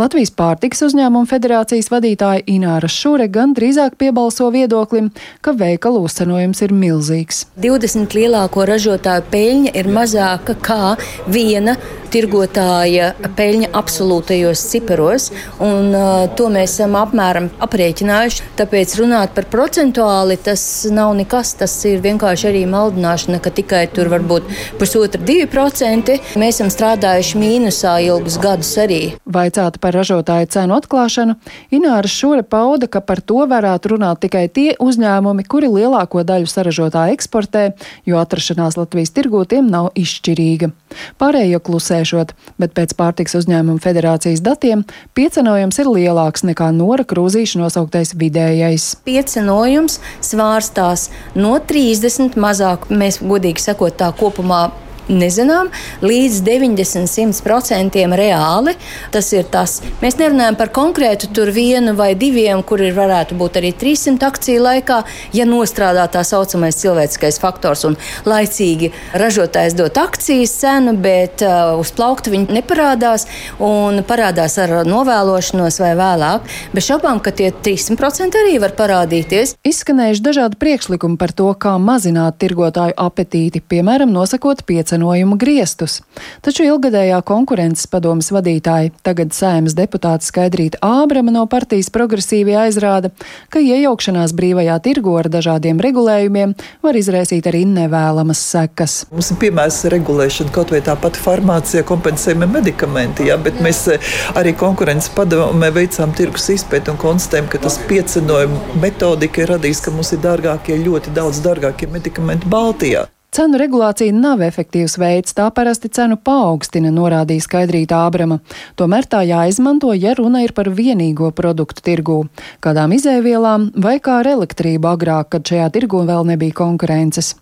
Latvijas 0.01 0.33
pārtiks 0.35 0.83
uzņēmumu 0.87 1.29
federācijas 1.31 1.91
vadītāja 1.93 2.43
Ināra 2.51 2.89
Šure 2.91 3.29
gan 3.31 3.53
drīzāk 3.57 3.95
piebalso 4.01 4.49
viedoklim, 4.55 5.13
ka 5.45 5.55
veikalu 5.55 6.03
uzcenojums 6.09 6.65
ir 6.67 6.75
milzīgs. 6.75 7.45
20 7.63 8.17
lielāko 8.19 8.67
ražotāju 8.69 9.27
peļņa 9.33 9.75
ir 9.79 9.91
mazāka 9.93 10.57
kā 10.59 10.95
viena 11.31 11.77
tirgotāja 12.13 13.13
peļņa 13.37 13.71
absolūtajos 13.79 14.63
ciparos, 14.73 15.31
un 15.65 15.95
uh, 15.97 16.27
to 16.37 16.49
mēs 16.53 16.75
esam 16.77 16.97
apmēram 17.01 17.49
aprēķinājuši. 17.65 18.49
Tāpēc 18.59 18.97
runāt 19.01 19.33
par 19.37 19.49
procentuāli 19.53 20.37
tas 20.45 20.65
nav 20.93 21.15
nekas, 21.17 21.55
tas 21.61 21.77
ir 21.89 22.03
vienkārši 22.05 22.51
arī 22.51 22.65
maldināšana, 22.71 23.41
ka 23.43 23.53
tikai 23.55 23.87
tur 23.95 24.11
var 24.13 24.25
būt 24.29 24.51
pusotra, 24.81 25.23
divi 25.25 25.49
procenti. 25.51 26.19
Mēs 26.41 26.59
esam 26.59 26.73
strādājuši 26.73 27.41
mīnusā 27.41 27.97
ilgus 28.09 28.39
gadus 28.43 28.75
arī. 28.83 29.03
Vai 29.25 29.49
vaicāta 29.53 29.81
par 29.81 29.95
ražotāju 29.95 30.49
cenu 30.49 30.77
atklāšanu, 30.77 31.37
Ināra 31.73 32.09
Šure 32.09 32.43
pauda, 32.43 32.89
ka 32.89 33.01
par 33.01 33.21
to 33.21 33.47
varētu 33.47 33.95
runāt 33.95 34.21
tikai 34.21 34.49
tie 34.49 34.75
uzņēmumi, 34.81 35.45
kuri 35.45 35.69
lielāko 35.69 36.25
daļu 36.25 36.47
saražotā 36.47 37.11
eksportē, 37.13 37.75
jo 38.07 38.19
atrašanās 38.19 38.77
Latvijas 38.77 39.13
tirgū 39.13 39.45
tiem 39.49 39.69
nav 39.71 39.93
izšķirīga. 39.95 40.73
Pārējo 41.19 41.61
klusēšot, 41.61 42.35
bet 42.59 42.75
pēc 42.75 42.95
pārtiks 42.97 43.37
uzņēmuma 43.37 43.81
federācijas 43.81 44.43
datiem 44.45 44.85
piecenojums 45.15 45.79
ir 45.79 45.89
lielāks 45.89 46.45
nekā 46.45 46.71
Nora 46.73 47.05
Krūzīša 47.05 47.61
nosauktais 47.63 48.15
vidējais. 48.17 48.97
Piecenojums 49.05 50.01
svārstās 50.21 51.11
no 51.35 51.57
30 51.59 52.37
mazāk, 52.41 52.89
mēs 52.91 53.23
godīgi 53.25 53.65
sakot 53.65 53.97
tā 54.01 54.13
kopumā 54.17 54.71
nezinām, 55.09 55.71
līdz 56.03 56.43
90-100% 56.47 58.03
reāli. 58.19 58.75
Tas 59.13 59.31
ir 59.35 59.47
tas. 59.51 59.81
Mēs 60.03 60.19
nerunājam 60.21 60.57
par 60.59 60.73
konkrētu 60.75 61.31
tur 61.35 61.53
vienu 61.55 61.95
vai 61.99 62.13
diviem, 62.19 62.63
kuri 62.67 62.93
varētu 62.95 63.37
būt 63.39 63.59
arī 63.61 63.73
300 63.79 64.29
akciju 64.29 64.63
laikā, 64.63 65.03
ja 65.37 65.47
nostrādā 65.49 66.07
tā 66.13 66.25
saucamais 66.27 66.79
cilvēciskais 66.81 67.41
faktors 67.43 67.85
un 67.89 67.97
laicīgi 68.29 68.93
ražotājs 69.19 69.77
dot 69.79 69.99
akcijas 70.01 70.55
cenu, 70.63 70.95
bet 71.03 71.45
uh, 71.47 71.75
uz 71.81 71.93
plaukta 71.97 72.33
viņi 72.33 72.53
neparādās 72.59 73.27
un 73.63 74.03
parādās 74.07 74.59
ar 74.63 74.83
novēlošanos 74.89 75.81
vai 75.83 75.93
vēlāk. 75.99 76.49
Bez 76.75 76.89
šaubām, 76.89 77.21
ka 77.23 77.35
tie 77.35 77.51
300% 77.53 78.39
arī 78.43 78.59
var 78.63 78.77
parādīties. 78.79 79.57
Izskanējuši 79.67 80.25
dažādi 80.25 80.61
priekšlikumi 80.61 81.19
par 81.21 81.35
to, 81.37 81.51
kā 81.59 81.77
mazināt 81.83 82.39
tirgotāju 82.43 82.97
apetīti, 83.01 83.63
piemēram, 83.73 84.13
nosakot 84.15 84.65
5 84.69 84.92
īstenojumu 84.93 85.39
griestus. 85.39 86.01
Taču 86.43 86.65
ilgadējā 86.67 87.21
konkurences 87.25 87.87
padomas 87.89 88.31
vadītāja, 88.33 88.93
tagad 89.03 89.33
sēmas 89.33 89.75
deputāta 89.75 90.25
Skaidrīta 90.25 90.79
Ābrama 90.83 91.33
no 91.33 91.47
partijas 91.47 91.91
progresīvi 91.91 92.55
aizrāda, 92.57 93.11
ka 93.49 93.59
iejaukšanās 93.59 94.35
brīvajā 94.37 94.79
tirgo 94.85 95.17
ar 95.19 95.29
dažādiem 95.33 95.81
regulējumiem 95.81 96.55
var 96.83 96.97
izraisīt 96.97 97.47
arī 97.49 97.65
nevēlamas 97.67 98.43
sekas. 98.53 99.07
Mums 99.13 99.33
ir 99.33 99.41
piemērs 99.41 99.83
regulēšana, 99.93 100.53
kaut 100.53 100.75
vai 100.75 100.83
tā 100.85 100.97
pati 101.01 101.23
farmācija, 101.23 101.87
kompensējumi 101.89 102.51
medikamenti, 102.53 103.31
jā, 103.31 103.39
bet 103.41 103.63
mēs 103.65 103.87
eh, 103.95 104.13
arī 104.37 104.53
konkurences 104.59 105.13
padomē 105.17 105.73
veicām 105.73 106.13
tirgus 106.17 106.51
izpēti 106.53 106.93
un 106.93 107.01
konstatējam, 107.01 107.49
ka 107.49 107.63
tas 107.65 107.81
piecenojuma 107.89 108.79
metodika 108.83 109.45
ir 109.45 109.55
radījis, 109.57 109.85
ka 109.87 109.97
mums 109.97 110.13
ir 110.13 110.23
dārgākie, 110.25 110.77
ļoti 110.85 111.17
daudz 111.17 111.41
dārgākie 111.45 111.89
medikamenti 111.93 112.51
Baltijā. 112.53 113.09
Cenu 113.33 113.57
regulācija 113.57 114.13
nav 114.13 114.43
efektīvs 114.45 114.99
veids, 115.01 115.33
tā 115.33 115.47
parasti 115.57 115.89
cenu 115.97 116.19
paaugstina, 116.21 116.91
norādīja 116.93 117.47
Skaidrīta 117.47 118.03
Ābrama. 118.05 118.43
Tomēr 118.77 119.09
tā 119.09 119.23
jāizmanto, 119.25 119.95
ja 119.97 120.13
runa 120.19 120.43
ir 120.45 120.53
par 120.53 120.69
vienīgo 120.69 121.31
produktu 121.33 121.81
tirgū, 121.87 122.19
kādām 122.61 122.93
izēvielām 122.93 123.71
vai 123.81 123.97
kā 124.05 124.19
ar 124.21 124.29
elektrību 124.35 124.93
agrāk, 124.93 125.33
kad 125.33 125.49
šajā 125.49 125.71
tirgū 125.73 126.05
vēl 126.13 126.29
nebija 126.29 126.59
konkurences. 126.61 127.33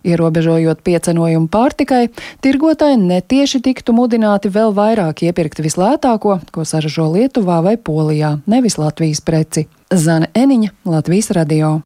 Ierobežojot 0.00 0.80
piecenojumu 0.80 1.52
pārtikai, 1.52 2.06
tirgotāji 2.40 3.04
netieši 3.04 3.60
tiktu 3.68 3.92
mudināti 3.92 4.48
vēl 4.48 4.72
vairāk 4.72 5.26
iepirkt 5.28 5.60
vislētāko, 5.60 6.40
ko 6.56 6.64
saražo 6.64 7.10
Lietuvā 7.12 7.60
vai 7.68 7.76
Polijā, 7.76 8.38
nevis 8.48 8.80
Latvijas 8.80 9.20
preci. 9.20 9.68
Zane 9.92 10.32
Eniņa, 10.32 10.78
Latvijas 10.88 11.36
radio. 11.36 11.82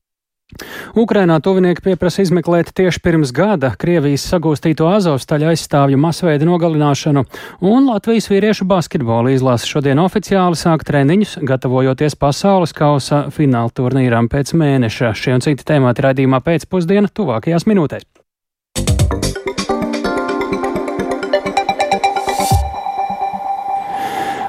Ukrainā 0.97 1.37
tuvinieki 1.45 1.83
pieprasa 1.85 2.25
izmeklēt 2.25 2.71
tieši 2.73 3.03
pirms 3.05 3.35
gada 3.37 3.75
Krievijas 3.77 4.25
sagūstīto 4.31 4.89
Azovstaļu 4.89 5.51
aizstāvju 5.51 5.99
masveida 6.01 6.49
nogalināšanu, 6.49 7.25
un 7.69 7.91
Latvijas 7.91 8.31
vīriešu 8.33 8.65
basketbola 8.71 9.35
izlase 9.35 9.69
šodien 9.69 10.01
oficiāli 10.01 10.57
sāk 10.57 10.87
treniņus, 10.89 11.37
gatavojoties 11.51 12.17
pasaules 12.17 12.73
kausa 12.73 13.27
fināla 13.35 13.75
turnīram 13.77 14.31
pēc 14.33 14.55
mēneša. 14.57 15.13
Šie 15.13 15.37
un 15.37 15.45
citi 15.45 15.69
temati 15.69 16.09
raidījumā 16.09 16.41
pēcpusdiena 16.49 17.13
tuvākajās 17.13 17.69
minūtēs. 17.69 18.09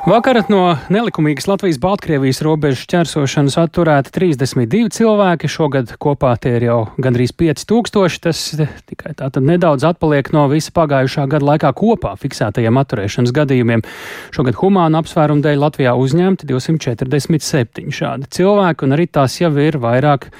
Vakar 0.09 0.39
no 0.49 0.71
nelikumīgas 0.89 1.45
Latvijas-Baltkrievijas 1.45 2.39
robežas 2.41 2.87
ķersošanas 2.89 3.59
atturēti 3.61 4.09
32 4.15 4.89
cilvēki. 4.95 5.49
Šogad 5.53 5.91
kopā 6.01 6.31
tie 6.41 6.55
ir 6.57 6.65
jau 6.65 6.77
gandrīz 6.97 7.29
5000. 7.37 8.17
Tas 8.23 8.41
tikai 8.89 9.13
tātad 9.19 9.45
nedaudz 9.45 9.85
atpaliek 9.85 10.31
no 10.33 10.47
visa 10.49 10.73
pagājušā 10.73 11.27
gada 11.29 11.51
laikā 11.51 11.69
kopā 11.77 12.15
fiksētajiem 12.23 12.81
atturēšanas 12.81 13.35
gadījumiem. 13.37 13.85
Šogad 14.33 14.57
humāna 14.63 15.03
apsvērumu 15.03 15.45
dēļ 15.45 15.61
Latvijā 15.67 15.93
uzņemti 15.93 16.49
247 16.49 17.93
šādi 17.93 18.33
cilvēki, 18.33 18.89
un 18.89 18.97
arī 18.97 19.11
tas 19.13 19.37
jau 19.43 19.53
ir 19.61 19.77
vairāk 19.77 20.31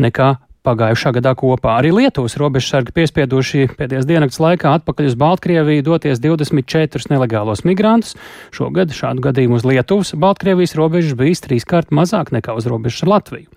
nekā 0.00 0.38
pagājušā 0.68 1.14
gadā 1.16 1.32
kopā. 1.38 1.78
Arī 1.80 1.92
Lietuvas 1.96 2.36
robežsargi 2.40 2.92
piespieduši 2.96 3.68
pēdējās 3.78 4.08
diennakts 4.08 4.40
laikā 4.42 4.74
atpakaļ 4.78 5.10
uz 5.10 5.16
Baltkrieviju 5.18 5.86
doties 5.86 6.20
24 6.24 7.08
nelegālos 7.12 7.64
migrantus. 7.68 8.16
Šogad 8.54 8.92
šādu 8.96 9.24
gadījumu 9.24 9.58
uz 9.58 9.66
Lietuvas 9.68 10.12
Baltkrievijas 10.18 10.76
robežas 10.78 11.16
bijis 11.18 11.44
trīskārt 11.46 11.94
mazāk 11.94 12.34
nekā 12.36 12.56
uz 12.58 12.68
robežas 12.68 13.06
ar 13.06 13.14
Latviju. 13.16 13.48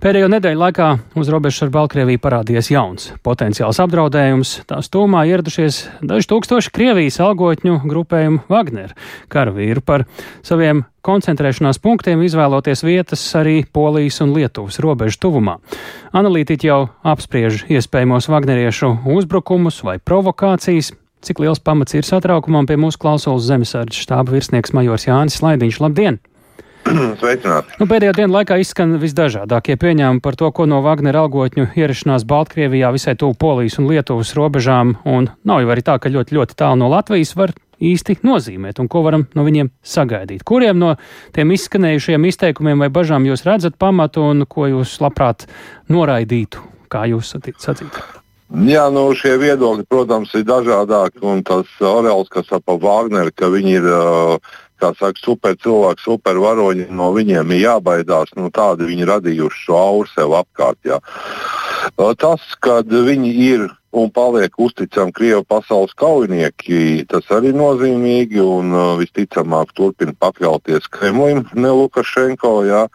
Pēdējo 0.00 0.30
nedēļu 0.32 0.62
laikā 0.62 0.90
uz 1.20 1.28
robežas 1.28 1.66
ar 1.66 1.72
Baltkrieviju 1.74 2.22
parādījies 2.24 2.70
jauns 2.72 3.10
potenciāls 3.26 3.82
apdraudējums. 3.84 4.54
Tās 4.70 4.88
tūmā 4.92 5.26
ieradušies 5.28 5.82
daži 6.00 6.30
tūkstoši 6.30 6.72
Krievijas 6.72 7.20
algotņu 7.20 7.82
grupējumu 7.84 8.46
Wagner 8.48 8.96
karavīru 9.32 9.84
par 9.84 10.06
saviem 10.46 10.86
koncentrēšanās 11.06 11.80
punktiem 11.82 12.22
izvēloties 12.26 12.84
vietas 12.84 13.22
arī 13.38 13.62
Polijas 13.72 14.20
un 14.24 14.34
Lietuvas 14.36 14.80
robežu 14.82 15.20
tuvumā. 15.26 15.58
Analītiķi 16.16 16.70
jau 16.70 16.80
apspriež 17.02 17.64
iespējamos 17.72 18.30
Wagneriešu 18.32 18.94
uzbrukumus 19.16 19.82
vai 19.86 19.98
provokācijas. 19.98 20.92
Cik 21.20 21.42
liels 21.42 21.60
pamats 21.60 21.92
ir 21.98 22.06
satraukumam 22.08 22.64
pie 22.68 22.78
mūsu 22.80 23.00
klausulas 23.00 23.44
zemesardzes 23.44 24.06
štāba 24.06 24.32
virsnieks 24.32 24.72
Majors 24.76 25.04
Jānis 25.08 25.40
Laidiņš. 25.44 25.80
Labdien! 25.84 26.20
Sveicināti! 27.20 27.76
Nu, 27.80 27.86
pēdējo 27.90 28.14
dienu 28.16 28.36
laikā 28.38 28.56
izskan 28.62 28.96
visdažādākie 29.02 29.76
pieņēmumi 29.80 30.22
par 30.24 30.38
to, 30.40 30.48
ko 30.56 30.64
no 30.70 30.80
Wagner 30.84 31.18
algotņu 31.20 31.70
ierašanās 31.76 32.24
Baltkrievijā 32.28 32.92
visai 32.96 33.16
tuvu 33.20 33.36
Polijas 33.40 33.76
un 33.80 33.90
Lietuvas 33.90 34.32
robežām, 34.38 34.96
un 35.04 35.28
nav 35.44 35.60
jau 35.64 35.74
arī 35.74 35.84
tā, 35.84 35.98
ka 36.00 36.12
ļoti, 36.12 36.38
ļoti 36.38 36.56
tālu 36.60 36.80
no 36.80 36.88
Latvijas 36.92 37.36
var 37.36 37.52
īsti 37.80 38.20
nozīmēt 38.26 38.80
un 38.82 38.88
ko 38.92 39.02
varam 39.06 39.26
no 39.34 39.44
viņiem 39.46 39.72
sagaidīt. 39.82 40.44
Kuriem 40.46 40.78
no 40.80 40.94
tiem 41.36 41.52
izskanējušiem 41.56 42.28
izteikumiem 42.30 42.84
vai 42.84 42.90
bažām 42.92 43.26
jūs 43.28 43.46
redzat 43.48 43.78
pamatu 43.80 44.24
un 44.30 44.46
ko 44.48 44.68
jūs 44.70 44.98
labprāt 45.02 45.48
noraidītu, 45.92 46.62
kā 46.92 47.06
jūs 47.10 47.34
sacītu? 47.34 48.08
Jā, 48.50 48.88
nu 48.90 49.04
šie 49.14 49.36
viedokļi, 49.38 49.84
protams, 49.86 50.32
ir 50.34 50.42
dažādāki. 50.48 51.20
Un 51.22 51.44
tas 51.46 51.68
Orels, 51.86 52.26
kas 52.32 52.50
ap 52.56 52.66
Wagneru, 52.66 53.30
ka 53.30 53.46
viņi 53.52 53.76
ir 53.78 53.86
uh, 53.86 54.56
kā 54.80 54.92
saka, 54.98 55.20
super 55.20 55.56
cilvēki, 55.60 56.04
super 56.04 56.40
varoņi, 56.40 56.88
no 56.96 57.10
viņiem 57.14 57.52
ir 57.54 57.64
jābaidās. 57.66 58.32
Nu, 58.38 58.50
tādi 58.54 58.88
viņi 58.88 59.08
radījuši 59.10 59.66
šo 59.66 59.76
auru 59.80 60.08
sev 60.14 60.34
apkārt. 60.40 60.80
Jā. 60.88 61.00
Tas, 62.20 62.42
kad 62.64 62.90
viņi 62.90 63.30
ir 63.46 63.68
un 63.96 64.10
paliek 64.14 64.54
uzticami 64.60 65.12
Krievijas 65.12 65.48
pasaules 65.50 65.94
kaujinieki, 65.98 67.06
tas 67.10 67.26
arī 67.34 67.50
nozīmīgi 67.56 68.42
un 68.44 68.76
visticamāk 69.00 69.74
turpina 69.74 70.14
pakļauties 70.20 70.86
Kremlim, 70.94 71.44
ne 71.54 71.72
Lukašenko. 71.74 72.54
Jā. 72.68 72.86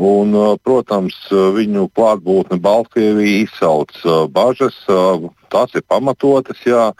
Un, 0.00 0.32
protams, 0.64 1.16
viņu 1.28 1.90
klātbūtne 1.92 2.56
Baltkrievijā 2.62 3.44
izsauc 3.44 3.92
bažas. 4.32 4.78
Tās 5.50 5.74
ir 5.74 5.84
pamatotas, 5.90 6.60
jā, 6.66 6.90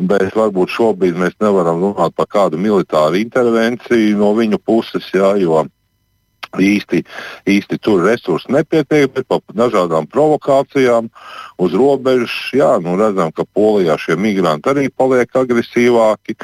bet 0.00 0.34
varbūt 0.36 0.72
šobrīd 0.76 1.18
mēs 1.18 1.34
nevaram 1.42 1.82
runāt 1.82 2.14
par 2.16 2.30
kādu 2.30 2.60
militāru 2.60 3.18
intervenciju 3.20 4.18
no 4.20 4.32
viņu 4.38 4.60
puses, 4.62 5.08
jā, 5.14 5.34
jo 5.42 5.64
īsti, 6.62 7.02
īsti 7.50 7.78
tur 7.82 8.04
resursi 8.06 8.52
nepietiek, 8.54 9.10
bet 9.12 9.28
par 9.28 9.42
dažādām 9.56 10.08
provokācijām 10.10 11.10
uz 11.62 11.76
robežas. 11.76 12.34
Jā, 12.56 12.76
nu 12.82 12.96
redzam, 13.00 13.32
ka 13.34 13.46
Polijā 13.56 13.98
šie 14.00 14.16
migranti 14.20 14.72
arī 14.72 14.88
paliek 14.90 15.30
agresīvāki, 15.36 16.36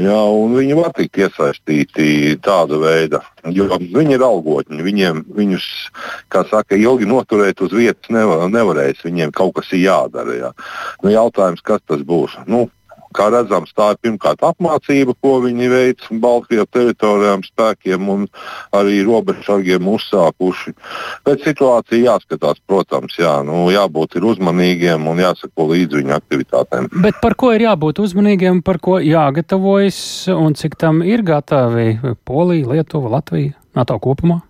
jā, 0.00 0.18
un 0.40 0.56
viņi 0.58 0.78
var 0.78 0.94
tikt 0.96 1.20
iesaistīti 1.20 2.38
tāda 2.44 2.80
veida, 2.80 3.22
jo 3.50 3.68
viņi 3.80 4.16
ir 4.18 4.26
algotņi. 4.26 4.82
Viņiem, 4.90 5.24
viņus, 5.36 5.68
kā 6.32 6.44
saka, 6.50 6.78
ilgi 6.78 7.08
noturēt 7.10 7.62
uz 7.64 7.74
vietas 7.76 8.12
nevar, 8.12 8.46
nevarēs, 8.50 9.04
viņiem 9.06 9.34
kaut 9.36 9.58
kas 9.60 9.72
ir 9.76 9.86
jādara. 9.86 10.36
Jā. 10.40 10.52
Nu, 11.04 11.12
jautājums, 11.14 11.64
kas 11.64 11.84
tas 11.88 12.04
būs? 12.06 12.38
Nu, 12.50 12.68
Kā 13.16 13.26
redzams, 13.32 13.72
tā 13.74 13.90
ir 13.94 14.00
pirmkārt 14.04 14.42
apmācība, 14.46 15.16
ko 15.18 15.38
viņi 15.44 15.70
veic 15.72 16.04
Baltkrievijas 16.22 16.70
teritorijām 16.74 17.44
spēkiem 17.46 18.10
un 18.12 18.26
arī 18.76 19.00
robežsargiem 19.06 19.88
uzsākuši. 19.90 20.74
Bet 21.26 21.42
situācija 21.46 22.14
jāskatās, 22.14 22.60
protams, 22.70 23.16
jā, 23.18 23.32
nu, 23.46 23.64
jābūt 23.74 24.18
uzmanīgiem 24.20 25.08
un 25.10 25.22
jāsako 25.24 25.70
līdzi 25.72 26.02
viņu 26.02 26.16
aktivitātēm. 26.18 26.90
Bet 27.02 27.18
par 27.22 27.34
ko 27.40 27.54
ir 27.56 27.66
jābūt 27.66 28.02
uzmanīgiem, 28.04 28.62
par 28.66 28.78
ko 28.82 29.00
jāgatavojas 29.02 30.02
un 30.34 30.54
cik 30.58 30.78
tam 30.80 31.02
ir 31.06 31.26
gatavi 31.26 32.14
Polija, 32.24 32.70
Lietuva, 32.74 33.16
Latvija, 33.18 33.56
NATO 33.74 33.98
kopumā? 34.02 34.40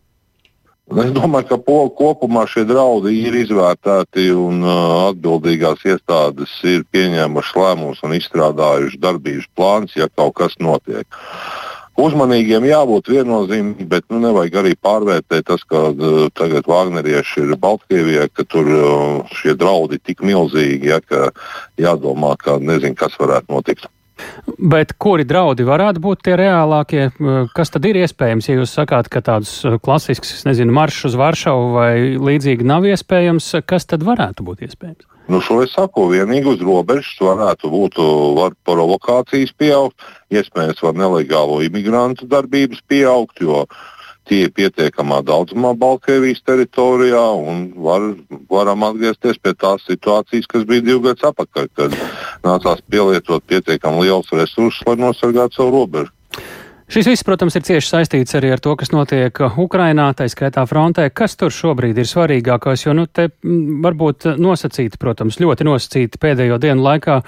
Es 0.91 1.13
domāju, 1.15 1.47
ka 1.47 1.57
polu 1.63 1.93
kopumā 1.95 2.49
šie 2.51 2.65
draudi 2.67 3.13
ir 3.23 3.37
izvērtēti 3.45 4.25
un 4.35 4.65
uh, 4.67 5.11
atbildīgās 5.13 5.85
iestādes 5.87 6.51
ir 6.67 6.83
pieņēmušas 6.91 7.59
lēmumus 7.63 8.01
un 8.03 8.17
izstrādājušas 8.17 8.99
darbības 8.99 9.47
plāns, 9.55 9.95
ja 9.95 10.09
kaut 10.11 10.35
kas 10.41 10.59
notiek. 10.59 11.07
Uzmanīgiem 12.01 12.67
jābūt 12.67 13.13
viennozīmīgi, 13.13 13.87
bet 13.87 14.09
nu, 14.11 14.19
nevajag 14.25 14.59
arī 14.65 14.75
pārvērtēt 14.83 15.47
tas, 15.53 15.63
ka 15.63 15.93
uh, 15.93 16.27
tagad 16.35 16.67
Vāgnerieši 16.67 17.47
ir 17.47 17.55
Baltkrievijā, 17.63 18.27
ka 18.35 18.49
tur 18.51 18.75
uh, 18.75 19.33
šie 19.39 19.55
draudi 19.55 20.03
tik 20.03 20.27
milzīgi, 20.27 20.91
ja, 20.91 20.99
ka 20.99 21.31
jādomā, 21.79 22.35
ka 22.41 22.59
nezinu, 22.59 22.99
kas 22.99 23.15
varētu 23.21 23.55
notikt. 23.55 23.87
Bet 24.59 24.95
kuri 25.01 25.25
draudi 25.29 25.65
varētu 25.67 26.03
būt 26.05 26.25
tie 26.27 26.37
reālākie? 26.41 27.09
Kas 27.57 27.73
tad 27.73 27.87
ir 27.89 28.01
iespējams, 28.03 28.49
ja 28.51 28.59
jūs 28.59 28.75
sakāt, 28.77 29.11
ka 29.13 29.23
tādus 29.25 29.53
uh, 29.65 29.79
klasiskus, 29.83 30.45
nezinu, 30.49 30.75
maršus 30.77 31.13
uz 31.13 31.21
Varšavu 31.21 31.71
vai 31.77 31.93
līdzīgi 32.21 32.67
nav 32.67 32.89
iespējams, 32.91 33.53
kas 33.69 33.89
tad 33.91 34.05
varētu 34.07 34.47
būt 34.47 34.67
iespējams? 34.69 35.07
Nu, 35.31 35.39
šo 35.45 35.61
es 35.63 35.77
saku, 35.77 36.09
vienīgi 36.11 36.57
uz 36.57 36.63
robežas 36.67 37.15
varētu 37.23 37.71
būt 37.71 38.01
var 38.35 38.57
provokācijas 38.67 39.53
pieaugt, 39.55 40.11
iespējams, 40.35 40.83
var 40.83 40.99
nelegālo 40.99 41.61
imigrantu 41.63 42.27
darbības 42.31 42.83
pieaugt, 42.91 43.39
jo 43.45 43.63
uh, 43.63 43.81
tie 44.31 44.47
pietiekamā 44.55 45.21
daudzumā 45.27 45.75
Baltkrievijas 45.79 46.45
teritorijā 46.47 47.25
un 47.35 47.67
var, 47.87 48.07
varam 48.53 48.87
atgriezties 48.87 49.43
pie 49.43 49.57
tās 49.59 49.83
situācijas, 49.89 50.49
kas 50.51 50.67
bija 50.71 50.87
divi 50.87 51.03
gadus 51.09 51.27
atpakaļ, 51.33 51.69
kad 51.77 51.99
nācās 52.47 52.85
pielietot 52.91 53.45
pietiekami 53.51 54.07
liels 54.07 54.31
resursus, 54.33 54.85
lai 54.87 54.99
nosargātu 55.03 55.61
savu 55.61 55.77
robežu. 55.81 56.15
Šis 56.91 57.07
viss, 57.07 57.23
protams, 57.23 57.55
ir 57.55 57.63
cieši 57.63 57.87
saistīts 57.87 58.35
arī 58.35 58.49
ar 58.51 58.59
to, 58.59 58.73
kas 58.75 58.89
notiek 58.91 59.37
Ukrainā, 59.63 60.09
tā 60.19 60.25
skaitā 60.27 60.65
frontē. 60.67 61.05
Kas 61.15 61.37
tur 61.39 61.55
šobrīd 61.55 62.01
ir 62.03 62.09
svarīgākais? 62.11 62.83
Jo, 62.83 62.97
nu, 62.99 63.05
te 63.07 63.29
varbūt 63.85 64.27
nosacīti, 64.35 64.99
protams, 64.99 65.39
ļoti 65.39 65.69
nosacīti 65.69 66.19
pēdējo 66.19 66.59
dienu 66.59 66.83
laikā, 66.83 67.21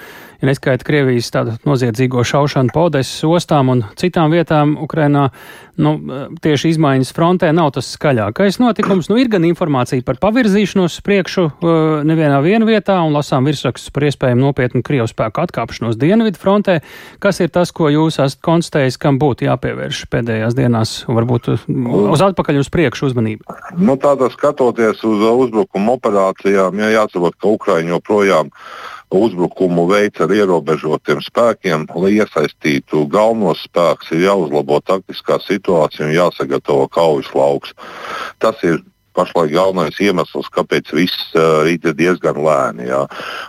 ja 0.42 0.50
neskaita 0.50 0.88
Krievijas 0.88 1.30
tādu 1.30 1.54
noziedzīgo 1.62 2.26
šaušanu 2.26 2.74
pa 2.74 2.88
Odesas 2.88 3.22
ostām 3.22 3.70
un 3.70 3.84
citām 3.94 4.34
vietām 4.34 4.74
Ukrainā, 4.82 5.28
nu, 5.78 5.94
tieši 6.42 6.74
izmaiņas 6.74 7.14
frontē 7.14 7.52
nav 7.54 7.70
tas 7.78 7.92
skaļākais 7.94 8.58
notikums. 8.62 9.08
Nu, 9.12 9.20
ir 9.22 9.30
gan 9.32 9.46
informācija 9.46 10.02
par 10.04 10.18
pavirzīšanos 10.22 10.98
priekšu 11.06 11.46
nevienā 12.08 12.42
viena 12.44 12.66
vietā 12.66 12.98
un 13.06 13.14
lasām 13.14 13.46
virsrakstus 13.46 13.94
par 13.94 14.08
iespējamu 14.10 14.48
nopietnu 14.48 14.82
Krievu 14.84 15.06
spēku 15.10 15.46
atkāpšanos 15.46 16.00
dienvidu 16.00 16.40
frontē. 16.42 16.80
Kas 17.22 17.40
ir 17.44 17.54
tas, 17.54 17.70
ko 17.70 17.92
jūs 17.92 18.18
esat 18.18 18.42
konstatējis, 18.42 18.98
kam 19.00 19.22
būtu 19.22 19.46
jā? 19.46 19.52
jāpievērš 19.52 20.06
pēdējās 20.12 20.56
dienās, 20.56 20.94
varbūt 21.10 21.52
uz 21.52 22.24
atpakaļ 22.24 22.62
uz 22.62 22.70
priekšu 22.72 23.10
uzmanību? 23.10 23.58
Nu, 23.80 23.96
tādā 24.00 24.30
skatoties 24.32 25.02
uz 25.06 25.26
uzbrukuma 25.28 25.96
operācijām, 25.98 26.80
ja 26.82 26.92
jāsaprot, 26.98 27.38
ka 27.38 27.52
Ukraiņa 27.52 27.96
joprojām 27.96 28.52
uzbrukumu 29.18 29.86
veids 29.90 30.22
ar 30.22 30.32
ierobežotiem 30.32 31.20
spēkiem, 31.24 31.88
lai 31.94 32.14
iesaistītu 32.18 33.06
galvenos 33.12 33.64
spēkus, 33.66 34.12
ir 34.14 34.26
jāuzlabo 34.28 34.80
taktiskā 34.86 35.40
situācija 35.44 36.08
un 36.08 36.16
jāsagatavo 36.16 36.88
kaujas 36.92 37.30
lauks. 37.36 37.76
Tas 38.42 38.62
ir 38.66 38.82
pašlaik 39.16 39.52
galvenais 39.52 39.98
iemesls, 40.00 40.48
kāpēc 40.52 40.92
viss 40.96 41.32
uh, 41.36 41.68
ir 41.68 41.94
diezgan 41.96 42.38
lēni. 42.42 42.88
Jā. 42.88 43.02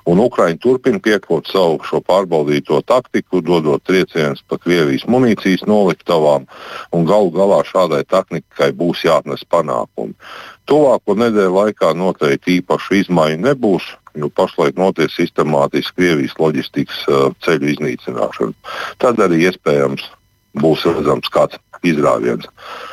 Un 0.10 0.20
Ukraiņi 0.24 0.60
turpina 0.64 1.00
piekot 1.04 1.48
savu 1.48 1.80
šo 1.88 2.02
pārbaudīto 2.04 2.82
taktiku, 2.88 3.42
dodot 3.46 3.84
triecienus 3.88 4.44
pa 4.48 4.60
Krievijas 4.62 5.08
munīcijas 5.08 5.66
noliktavām, 5.70 6.48
un 6.92 7.08
galu 7.10 7.32
galā 7.36 7.64
šādai 7.68 8.04
taktikai 8.04 8.74
būs 8.76 9.06
jāatnes 9.08 9.48
panākumi. 9.48 10.16
Tuvāko 10.68 11.16
nedēļu 11.20 11.56
laikā 11.58 11.92
noteikti 11.96 12.60
īpašu 12.60 13.02
izmaiņu 13.04 13.44
nebūs, 13.48 13.90
jo 14.20 14.30
pašlaik 14.30 14.78
notiek 14.80 15.12
sistemātiski 15.14 16.02
Krievijas 16.02 16.38
loģistikas 16.40 17.04
uh, 17.10 17.30
ceļu 17.46 17.74
iznīcināšana. 17.74 18.54
Tad 19.04 19.22
arī 19.26 19.46
iespējams 19.50 20.06
būs 20.62 20.86
redzams 20.90 21.32
kāds 21.34 21.62
izrāviens. 21.84 22.46
Uh, 22.48 22.93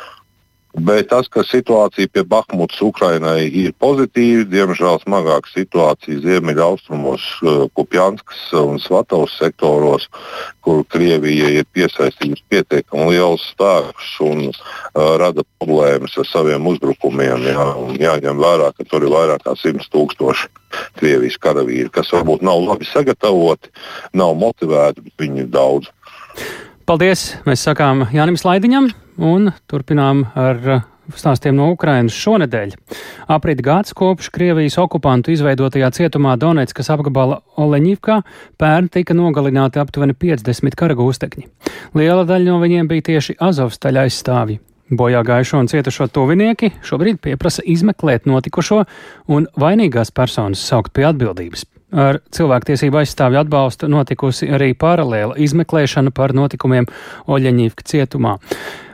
Bet 0.71 1.09
tas, 1.11 1.27
ka 1.27 1.43
situācija 1.43 2.07
pie 2.07 2.21
Bahmutas 2.23 2.79
Ukrainai 2.79 3.49
ir 3.49 3.73
pozitīva, 3.81 4.45
diemžēl 4.47 5.01
smagāka 5.01 5.51
situācija 5.51 6.21
ziemeļaustrumos, 6.23 7.25
eh, 7.43 7.65
Kupjanskas 7.75 8.45
un 8.55 8.79
Svatovas 8.79 9.35
sektoros, 9.35 10.07
kur 10.63 10.85
Krievija 10.87 11.49
ir 11.51 11.67
piesaistījusi 11.75 12.45
pietiekami 12.47 13.11
liels 13.11 13.43
spēkus 13.51 14.09
un 14.23 14.43
uh, 14.47 15.17
rada 15.19 15.43
problēmas 15.59 16.15
ar 16.21 16.27
saviem 16.29 16.67
uzbrukumiem. 16.69 17.47
Jā, 17.49 17.67
jāņem 18.05 18.39
vērā, 18.39 18.71
ka 18.77 18.85
tur 18.87 19.03
ir 19.07 19.11
vairāk 19.11 19.43
kā 19.43 19.55
100 19.57 19.89
tūkstoši 19.91 20.49
Krievijas 20.99 21.39
karavīri, 21.41 21.89
kas 21.91 22.13
varbūt 22.13 22.45
nav 22.45 22.61
labi 22.67 22.87
sagatavoti, 22.87 23.73
nav 24.13 24.37
motivēti, 24.39 25.07
bet 25.07 25.25
viņi 25.25 25.47
ir 25.47 25.49
daudz. 25.51 25.89
Paldies! 26.91 27.37
Mēs 27.47 27.61
sakām 27.63 28.01
Jānim 28.11 28.35
Slaidiņam 28.35 28.89
un 29.23 29.45
turpinām 29.71 30.25
ar 30.35 30.57
uh, 30.59 30.81
stāstiem 31.15 31.55
no 31.55 31.69
Ukrainas 31.71 32.17
šonadēļ. 32.19 32.73
Aprit 33.31 33.61
gads 33.63 33.95
kopš 33.95 34.27
Krievijas 34.35 34.75
okupantu 34.81 35.31
izveidotajā 35.31 35.87
cietumā 35.95 36.35
Donetskas 36.41 36.91
apgabala 36.91 37.39
Oleņivkā 37.63 38.17
pērn 38.59 38.91
tika 38.91 39.15
nogalināti 39.15 39.79
aptuveni 39.79 40.17
50 40.19 40.75
kara 40.75 40.99
gūstekņi. 40.99 41.47
Liela 41.95 42.27
daļa 42.27 42.49
no 42.51 42.59
viņiem 42.59 42.91
bija 42.91 43.07
tieši 43.13 43.39
Azovstaļa 43.39 44.09
aizstāvji. 44.09 44.59
Bojā 44.91 45.23
gājušo 45.23 45.63
un 45.63 45.71
cietušo 45.71 46.11
tuvinieki 46.11 46.73
šobrīd 46.83 47.23
pieprasa 47.23 47.63
izmeklēt 47.63 48.27
notikušo 48.27 48.83
un 49.31 49.47
vainīgās 49.55 50.11
personas 50.11 50.67
saukt 50.67 50.91
pie 50.91 51.07
atbildības. 51.07 51.69
Ar 51.91 52.21
cilvēktiesību 52.31 53.01
aizstāvju 53.01 53.41
atbalstu 53.41 53.89
notikusi 53.91 54.47
arī 54.47 54.71
paralēla 54.79 55.35
izmeklēšana 55.43 56.13
par 56.15 56.31
notikumiem 56.37 56.87
Oļeņīvka 57.27 57.87
cietumā. 57.91 58.37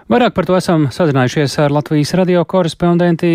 Vairāk 0.08 0.34
par 0.34 0.48
to 0.48 0.56
esam 0.58 0.88
sazinājušies 0.94 1.58
ar 1.62 1.74
Latvijas 1.76 2.14
radio 2.16 2.46
korespondenti 2.48 3.32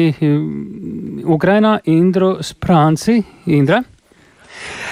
Ukrainā 1.28 1.76
Indru 1.92 2.38
Sprānci. 2.40 3.20
Indra? 3.52 3.82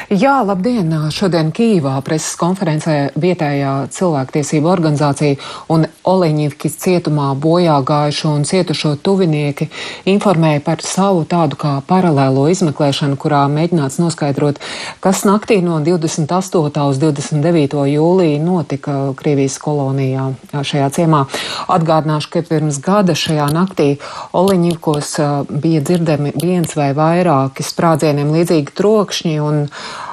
Jā, 0.09 0.39
labdien! 0.47 0.89
Šodien 1.13 1.51
Kīvā 1.53 1.99
preses 2.07 2.33
konferencē 2.41 3.11
vietējā 3.21 3.91
cilvēktiesība 3.93 4.71
organizācija 4.73 5.37
un 5.69 5.85
Oleņivkis 6.09 6.79
cietumā 6.81 7.27
bojā 7.37 7.77
gājušo 7.85 8.31
un 8.39 8.47
cietušo 8.49 8.95
tuvinieki 9.05 9.69
informēja 10.09 10.63
par 10.65 10.81
savu 10.81 11.27
tādu 11.29 11.59
kā 11.61 11.75
paralēlo 11.87 12.47
izmeklēšanu, 12.51 13.19
kurā 13.21 13.43
mēģināts 13.53 14.01
noskaidrot, 14.01 14.63
kas 15.05 15.23
naktī 15.29 15.61
no 15.63 15.77
28. 15.85 16.87
uz 16.89 17.03
29. 17.03 17.85
jūliju 17.93 18.41
notika 18.41 18.97
Krievijas 19.21 19.59
kolonijā 19.61 20.31
šajā 20.55 20.89
ciemā. 20.97 21.27
Atgādināšu, 21.69 22.33
ka 22.33 22.45
pirms 22.49 22.81
gada 22.83 23.13
šajā 23.13 23.51
naktī 23.53 23.91
Oleņivkos 24.33 25.13
bija 25.51 25.85
dzirdami 25.85 26.33
viens 26.41 26.73
vai 26.79 26.91
vairāki 26.97 27.67
sprādzieniem 27.67 28.33
līdzīgi 28.39 28.79
trokšņi 28.81 29.39
un 29.45 29.67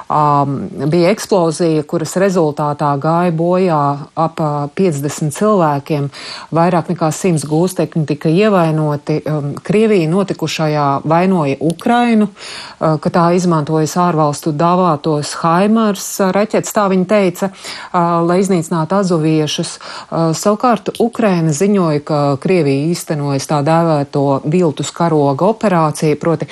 um, 0.08 0.68
bija 0.90 1.12
eksplozija, 1.12 1.82
kuras 1.88 2.16
rezultātā 2.20 2.90
gāja 3.00 3.32
bojā 3.36 3.80
ap 4.18 4.40
50 4.78 5.34
cilvēkiem. 5.36 6.08
Vairāk 6.54 6.92
nekā 6.92 7.10
100 7.14 7.46
gūstekņi 7.48 8.04
tika 8.08 8.32
ievainoti. 8.32 9.20
Um, 9.28 9.52
Krievija 9.62 10.08
notikušajā 10.10 10.86
vainoja 11.08 11.58
Ukrainu, 11.60 12.28
uh, 12.28 12.96
ka 13.02 13.12
tā 13.12 13.26
izmantojas 13.36 13.96
ārvalstu 14.00 14.54
dāvātos 14.56 15.34
Haimars 15.42 16.06
raķetes, 16.34 16.74
tā 16.74 16.88
viņa 16.92 17.08
teica, 17.08 17.50
uh, 17.52 18.18
lai 18.26 18.40
iznīcinātu 18.42 18.98
azuviešus. 19.02 19.76
Uh, 19.78 20.30
savukārt 20.36 20.94
Ukraina 20.98 21.52
ziņoja, 21.52 22.04
ka 22.04 22.20
Krievija 22.42 22.88
īstenojas 22.92 23.48
tā 23.50 23.62
dēvēto 23.66 24.26
viltus 24.48 24.92
karoga 24.94 25.52
operāciju, 25.52 26.18
proti 26.20 26.48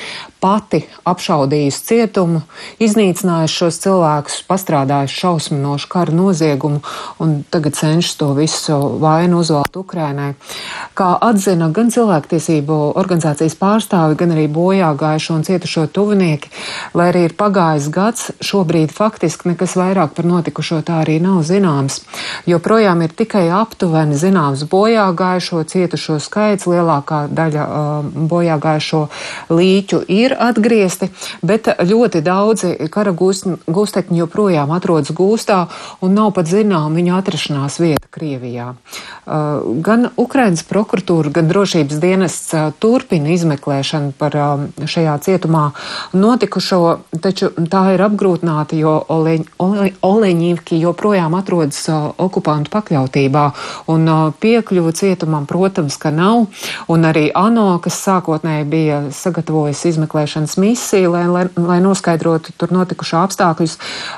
pati 0.46 0.82
apšaudījusi 1.08 1.84
cietumu, 1.88 2.42
iznīcinājusi 2.82 3.45
nogalinājis 3.46 3.54
šos 3.54 3.78
cilvēkus, 3.82 4.44
pastrādājis 4.46 5.14
šausminošu 5.14 5.88
kara 5.88 6.12
noziegumu 6.12 6.80
un 7.18 7.44
tagad 7.50 7.74
cenšas 7.74 8.16
to 8.16 8.34
visu 8.34 8.98
vainu 9.00 9.40
uzvelt 9.40 9.76
Ukrainai. 9.76 10.34
Kā 10.94 11.18
atzina 11.20 11.70
gan 11.70 11.90
cilvēktiesību 11.90 12.96
organizācijas 12.96 13.56
pārstāvi, 13.56 14.16
gan 14.16 14.32
arī 14.32 14.48
bojā 14.48 14.94
gājušo 14.96 15.34
un 15.34 15.44
cietušo 15.44 15.86
tuvinieki, 15.86 16.50
lai 16.94 17.10
arī 17.12 17.26
ir 17.28 17.34
pagājis 17.36 17.90
gads, 17.90 18.30
šobrīd 18.40 18.92
faktiski 18.92 19.52
nekas 19.52 19.76
vairāk 19.76 20.14
par 20.16 20.24
notikušo 20.24 20.82
tā 20.82 21.02
arī 21.04 21.20
nav 21.20 21.44
zināms. 21.44 22.02
Joprojām 22.46 23.02
ir 23.02 23.12
tikai 23.12 23.48
aptuveni 23.50 24.16
zināms 24.16 24.66
bojā 24.68 25.06
gājušo, 25.16 25.62
cietušo 25.64 26.18
skaits, 26.20 26.66
lielākā 26.66 27.26
daļa 27.30 27.66
uh, 27.66 28.10
bojā 28.28 28.58
gājušo 28.58 29.06
līķu 29.50 30.02
ir 30.08 30.36
atgriezti, 30.38 31.10
bet 31.42 31.68
ļoti 31.76 32.22
daudzi 32.24 32.74
kara 32.90 33.12
gūstekņi 33.44 34.22
joprojām 34.22 34.72
atrodas 34.76 35.12
gūstā 35.16 35.66
un 36.00 36.14
nav 36.16 36.32
pat 36.36 36.48
zinām 36.50 36.96
viņu 36.96 37.16
atrašanās 37.18 37.80
vieta 37.82 38.06
Krievijā. 38.16 38.70
Uh, 39.26 39.76
gan 39.84 40.08
Ukrainas 40.16 40.62
prokuratūra, 40.64 41.32
gan 41.34 41.50
drošības 41.50 41.98
dienests 42.00 42.54
uh, 42.56 42.70
turpina 42.80 43.28
izmeklēšanu 43.34 44.14
par 44.16 44.36
um, 44.40 44.66
šajā 44.88 45.16
cietumā 45.26 45.66
notikušo, 46.16 46.80
taču 47.20 47.50
tā 47.68 47.82
ir 47.96 48.04
apgrūtināta, 48.06 48.78
jo 48.78 48.94
Oleņīvki 50.06 50.80
joprojām 50.80 51.36
atrodas 51.36 51.82
uh, 51.90 52.08
okupantu 52.22 52.72
pakļautībā 52.72 53.44
un 53.92 54.08
piekļuvu 54.40 54.94
cietumam, 54.96 55.44
protams, 55.50 55.98
ka 56.00 56.14
nav, 56.14 56.46
un 56.92 57.08
arī 57.08 57.28
ANO, 57.36 57.68
kas 57.84 57.98
sākotnēji 58.06 58.68
bija 58.70 59.02
sagatavojis 59.12 59.84
izmeklēšanas 59.92 60.56
misiju, 60.62 61.12
lai, 61.12 61.26
lai, 61.30 61.44
lai 61.58 61.78
noskaidrotu 61.84 62.56
tur 62.56 62.72
notikušo 62.72 63.20
apstākļus. 63.26 63.76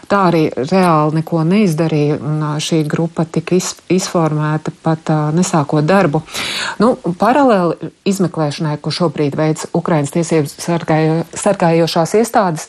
Tā 0.08 0.22
arī 0.30 0.44
reāli 0.54 1.20
neko 1.20 1.42
neizdarīja, 1.48 2.18
un 2.22 2.44
šī 2.62 2.82
grupa 2.88 3.24
tika 3.24 3.56
iz, 3.58 3.72
izformēta 3.92 4.72
pat 4.84 5.12
nesākot 5.36 5.86
darbu. 5.88 6.22
Nu, 6.82 6.94
paralēli 7.18 7.90
izmeklēšanai, 8.08 8.76
ko 8.82 8.92
šobrīd 8.94 9.36
veids 9.38 9.66
Ukrainas 9.76 10.12
tiesības 10.14 10.54
sargājo, 10.62 11.22
sargājošās 11.36 12.14
iestādes, 12.20 12.68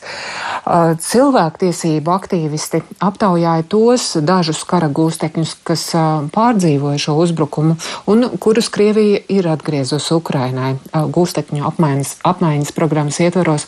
cilvēktiesību 1.10 2.14
aktīvisti 2.14 2.82
aptaujāja 3.00 3.66
tos 3.70 4.10
dažus 4.24 4.62
kara 4.68 4.90
gūstekņus, 4.92 5.56
kas 5.66 5.86
pārdzīvoja 6.34 7.00
šo 7.00 7.16
uzbrukumu 7.22 7.76
un 8.10 8.28
kurus 8.40 8.68
Krievija 8.72 9.20
ir 9.28 9.48
atgriezusi 9.50 10.14
Ukrainai 10.16 10.74
gūstekņu 10.92 11.64
apmaiņas, 11.68 12.14
apmaiņas 12.26 12.74
programmas 12.76 13.20
ietvaros. 13.22 13.66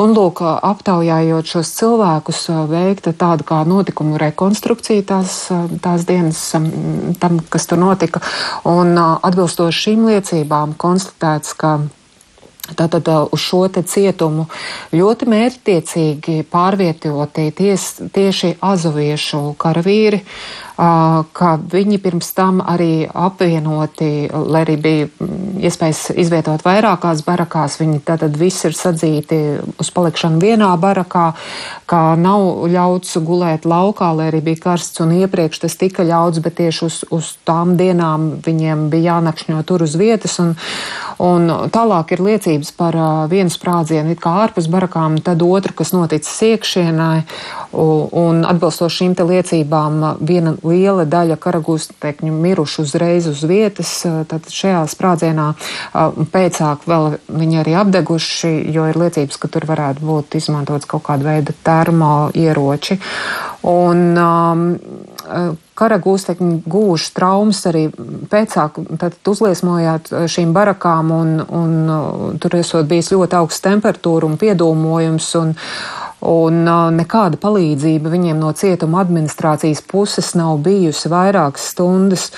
Un, 0.00 0.14
lūk, 0.16 0.42
aptaujājot 0.44 1.50
šos 1.54 1.72
cilvēkus, 1.78 2.09
veikta 2.70 3.12
tāda 3.16 3.46
kā 3.46 3.60
notikumu 3.68 4.18
rekonstrukcija 4.20 5.06
tās, 5.12 5.38
tās 5.84 6.04
dienas 6.08 6.42
tam, 7.22 7.40
kas 7.52 7.70
tur 7.70 7.80
notika. 7.80 8.22
Un 8.68 8.98
atbilstoši 8.98 9.86
šīm 9.86 10.04
liecībām 10.10 10.76
konstatēts, 10.80 11.56
ka 11.58 11.78
Tātad 12.76 13.08
uz 13.34 13.40
šo 13.42 13.64
cietumu 13.68 14.46
ļoti 14.94 15.26
mērķtiecīgi 15.30 16.44
pārvietoti 16.50 17.48
ties, 17.56 17.86
tieši 18.14 18.54
azoviešu 18.62 19.42
karavīri, 19.60 20.20
ka 20.80 21.54
viņi 21.72 21.98
pirms 22.00 22.30
tam 22.32 22.60
arī 22.64 23.04
apvienoti, 23.04 24.30
lai 24.32 24.62
arī 24.64 24.76
bija 24.80 25.08
mm, 25.08 25.58
iespējas 25.66 26.14
izvietot 26.16 26.62
vairākās 26.64 27.20
barakās, 27.26 27.76
viņi 27.80 28.00
tātad 28.06 28.38
visi 28.40 28.68
ir 28.70 28.76
sadzīti 28.78 29.40
uz 29.80 29.90
palikšanu 29.92 30.40
vienā 30.40 30.70
barakā, 30.80 31.26
kā 31.90 32.02
nav 32.16 32.64
ļauts 32.72 33.18
gulēt 33.26 33.66
laukā, 33.68 34.12
lai 34.16 34.30
arī 34.30 34.40
bija 34.46 34.62
karsts 34.70 35.02
un 35.04 35.12
iepriekš 35.18 35.64
tas 35.66 35.76
tika 35.80 36.06
ļauts, 36.06 36.40
bet 36.44 36.56
tieši 36.62 36.86
uz, 36.86 37.00
uz 37.12 37.34
tām 37.44 37.74
dienām 37.80 38.30
viņiem 38.46 38.88
bija 38.92 39.16
jānakšņo 39.16 39.60
tur 39.68 39.84
uz 39.84 39.98
vietas. 40.00 40.38
Un, 40.40 40.54
un 41.20 41.50
tālāk 41.74 42.14
ir 42.16 42.24
liecības 42.24 42.72
par 42.78 42.96
vienu 43.28 43.52
sprādzienu 43.52 44.14
it 44.14 44.22
kā 44.22 44.32
ārpus 44.46 44.70
barakām, 44.72 45.20
tad 45.24 45.42
otru, 45.44 45.76
kas 45.82 45.92
noticis 45.96 46.40
iekšienai. 46.54 47.26
Un, 47.70 48.42
atbilstoši 48.48 49.00
šīm 49.00 49.14
liecībām 49.28 50.00
viena 50.26 50.56
liela 50.70 51.06
daļa 51.10 51.36
karagūstekņu 51.42 52.32
miruši 52.34 52.82
uzreiz 52.84 53.28
uz 53.30 53.42
vietas. 53.48 53.92
Tad 54.30 54.48
šajā 54.54 54.82
sprādzienā 54.90 55.50
pēcāk 56.32 56.86
vēl 56.90 57.16
viņi 57.28 57.62
arī 57.64 57.76
apdeguši, 57.82 58.52
jo 58.74 58.88
ir 58.90 59.00
liecības, 59.00 59.40
ka 59.40 59.50
tur 59.52 59.68
varētu 59.70 60.06
būt 60.06 60.38
izmantots 60.40 60.88
kaut 60.90 61.06
kāda 61.10 61.32
veida 61.32 61.56
termo 61.66 62.30
ieroči. 62.34 63.00
Un, 63.70 64.06
um, 64.16 64.68
karagūstekņi 65.80 66.60
gūši 66.68 67.12
traumas 67.16 67.62
arī 67.70 67.86
pēcāk, 68.30 68.80
tad 69.00 69.30
uzliesmojāt 69.30 70.10
šīm 70.30 70.52
barakām 70.56 71.12
un, 71.14 71.32
un 71.44 72.36
tur 72.42 72.58
esot 72.60 72.88
bijis 72.90 73.12
ļoti 73.14 73.38
augsts 73.38 73.64
temperatūra 73.64 74.28
un 74.28 74.36
piedūmojums. 74.40 75.30
Un, 75.40 75.54
un 76.26 76.64
nekāda 76.96 77.38
palīdzība 77.40 78.12
viņiem 78.12 78.40
no 78.40 78.52
cietuma 78.56 79.00
administrācijas 79.04 79.80
puses 79.88 80.34
nav 80.36 80.58
bijusi 80.64 81.08
vairākas 81.12 81.70
stundas. 81.72 82.30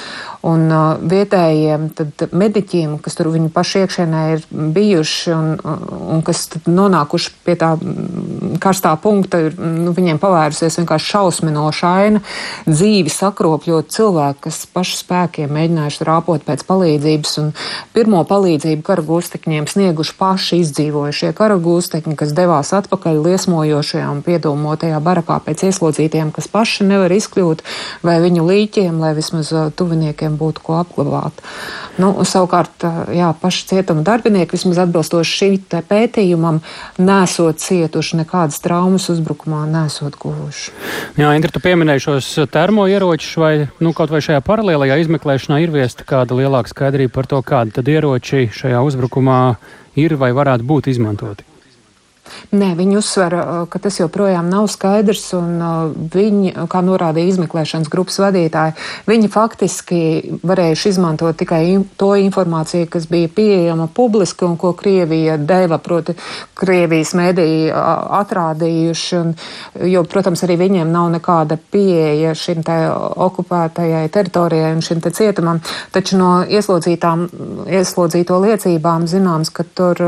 Un 0.43 0.65
vietējiem 1.07 1.85
mediķiem, 2.35 2.97
kas 3.03 3.15
tur 3.15 3.29
viņu 3.31 3.53
pašu 3.55 3.85
iekšienē 3.85 4.23
ir 4.33 4.41
bijuši 4.51 5.31
un, 5.37 5.53
un 5.63 6.23
kas 6.27 6.49
nonākuši 6.67 7.31
pie 7.47 7.55
tā 7.61 7.77
karstā 8.63 8.97
punkta, 8.99 9.39
ir, 9.47 9.55
nu, 9.55 9.93
viņiem 9.95 10.19
pavērusies 10.23 10.81
vienkārši 10.81 11.13
šausminoša 11.13 11.93
aina, 12.03 12.23
dzīvi 12.67 13.13
sakropļot 13.15 13.93
cilvēki, 13.95 14.41
kas 14.49 14.59
pašu 14.75 14.99
spēkiem 15.05 15.53
mēģinājuši 15.55 16.09
rāpot 16.11 16.43
pēc 16.49 16.67
palīdzības. 16.67 17.37
Un 17.45 17.55
pirmo 17.95 18.25
palīdzību 18.27 18.83
karagūstekņiem 18.91 19.71
snieguši 19.71 20.19
paši 20.19 20.61
izdzīvojušie 20.65 21.33
karagūstekņi, 21.39 22.17
kas 22.19 22.35
devās 22.35 22.75
atpakaļ 22.81 23.23
liesmojošajā 23.29 24.11
un 24.11 24.25
piedomātajā 24.27 24.99
barakā 25.07 25.39
pēc 25.47 25.69
ieslodzītiem, 25.71 26.35
kas 26.35 26.51
paši 26.51 26.91
nevar 26.91 27.15
izkļūt, 27.15 27.63
vai 28.03 28.19
viņu 28.27 28.51
līķiem, 28.51 28.99
lai 29.03 29.15
vismaz 29.15 29.55
tuviniekiem 29.79 30.32
cilvēkiem 30.33 30.39
būtu 30.39 30.63
ko 30.63 30.81
apglabāt. 30.81 31.33
Nu, 31.99 32.25
savukārt, 32.25 32.85
jā, 33.13 33.33
paši 33.41 33.67
cietuma 33.69 34.03
darbinieki, 34.03 34.57
vismaz 34.57 34.79
atbilstoši 34.87 35.37
šī 35.37 35.83
pētījumam, 35.89 36.63
nesot 36.99 37.59
cietuši 37.59 38.23
nekādas 38.23 38.61
traumas 38.63 39.09
uzbrukumā, 39.11 39.67
nesot 39.69 40.17
guvuši. 40.17 40.73
Jā, 41.17 41.35
Indra, 41.37 41.53
tu 41.53 41.61
pieminēji 41.61 42.07
šos 42.07 42.33
termoieročus, 42.51 43.37
vai 43.37 43.69
nu, 43.81 43.93
kaut 43.93 44.11
vai 44.11 44.23
šajā 44.23 44.41
paralēlajā 44.43 45.03
izmeklēšanā 45.05 45.63
ir 45.63 45.73
viesta 45.73 46.05
kāda 46.05 46.37
lielāka 46.39 46.73
skaidrība 46.73 47.13
par 47.13 47.27
to, 47.29 47.43
kādi 47.43 47.77
tad 47.77 47.89
ieroči 47.89 48.49
šajā 48.53 48.83
uzbrukumā 48.83 49.57
ir 50.01 50.17
vai 50.17 50.33
varētu 50.33 50.65
būt 50.65 50.93
izmantoti? 50.93 51.52
Nē, 52.53 52.75
viņi 52.77 52.99
uzsver, 53.01 53.35
uh, 53.35 53.51
ka 53.69 53.81
tas 53.83 53.97
joprojām 53.99 54.49
nav 54.53 54.67
skaidrs, 54.71 55.25
un 55.35 55.55
uh, 55.59 55.93
viņi, 56.13 56.53
kā 56.71 56.83
norādīja 56.85 57.33
izmeklēšanas 57.33 57.91
grupas 57.93 58.19
vadītāji, 58.23 58.75
viņi 59.09 59.31
faktiski 59.33 60.01
varējuši 60.47 60.93
izmantot 60.93 61.39
tikai 61.41 61.63
to 62.01 62.13
informāciju, 62.21 62.87
kas 62.93 63.09
bija 63.11 63.31
pieejama 63.33 63.89
publiski 63.89 64.47
un 64.47 64.59
ko 64.61 64.75
Krievija 64.79 65.39
deva, 65.41 65.79
proti, 65.83 66.15
Krievijas 66.63 67.15
mediji 67.19 67.71
atrādījuši, 67.73 69.17
un, 69.19 69.33
jo, 69.91 70.05
protams, 70.09 70.45
arī 70.47 70.59
viņiem 70.61 70.93
nav 70.93 71.09
nekāda 71.17 71.57
pieeja 71.57 72.37
šim 72.39 72.63
te 72.67 72.77
okupētajai 73.27 74.05
teritorijai 74.13 74.75
un 74.77 74.85
šim 74.85 75.03
te 75.03 75.11
cietumam, 75.17 75.63
taču 75.95 76.21
no 76.21 76.31
ieslodzītām, 76.47 77.27
ieslodzīto 77.81 78.39
liecībām 78.45 79.09
zināms, 79.11 79.51
ka 79.55 79.67
tur, 79.67 80.05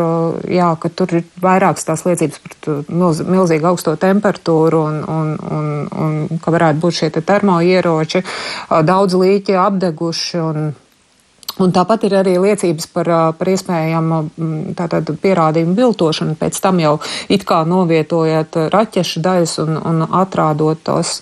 jā, 0.50 0.70
ka 0.80 0.92
tur 0.92 1.18
ir 1.18 1.26
vairākas 1.42 1.88
tās 1.88 2.04
liecības 2.04 2.13
liecības 2.14 2.40
par 2.44 2.84
milz, 2.88 3.20
milzīgi 3.26 3.68
augsto 3.68 3.96
temperatūru 4.00 4.84
un, 4.86 5.02
un, 5.02 5.34
un, 5.58 5.68
un 6.06 6.40
ka 6.40 6.54
varētu 6.54 6.80
būt 6.86 7.00
šie 7.00 7.10
te 7.14 7.24
termoieroči, 7.26 8.24
daudz 8.86 9.18
līķi 9.20 9.60
apdeguši. 9.66 10.40
Un, 10.44 10.72
Un 11.62 11.70
tāpat 11.70 12.08
ir 12.08 12.16
arī 12.18 12.32
liecības 12.42 12.88
par, 12.90 13.08
par 13.38 13.48
iespējamu 13.52 14.16
tātad, 14.74 15.12
pierādījumu 15.22 15.76
viltošanu, 15.78 16.34
pēc 16.40 16.58
tam 16.58 16.80
jau 16.82 16.96
it 17.30 17.44
kā 17.46 17.60
novietojot 17.68 18.58
raķešu 18.74 19.22
daļas 19.22 19.52
un, 19.62 19.76
un 19.78 20.02
atrādot 20.02 20.82
tos. 20.82 21.20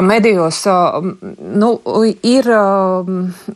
Medijos 0.00 0.66
nu, 1.38 1.80
ir 2.22 2.50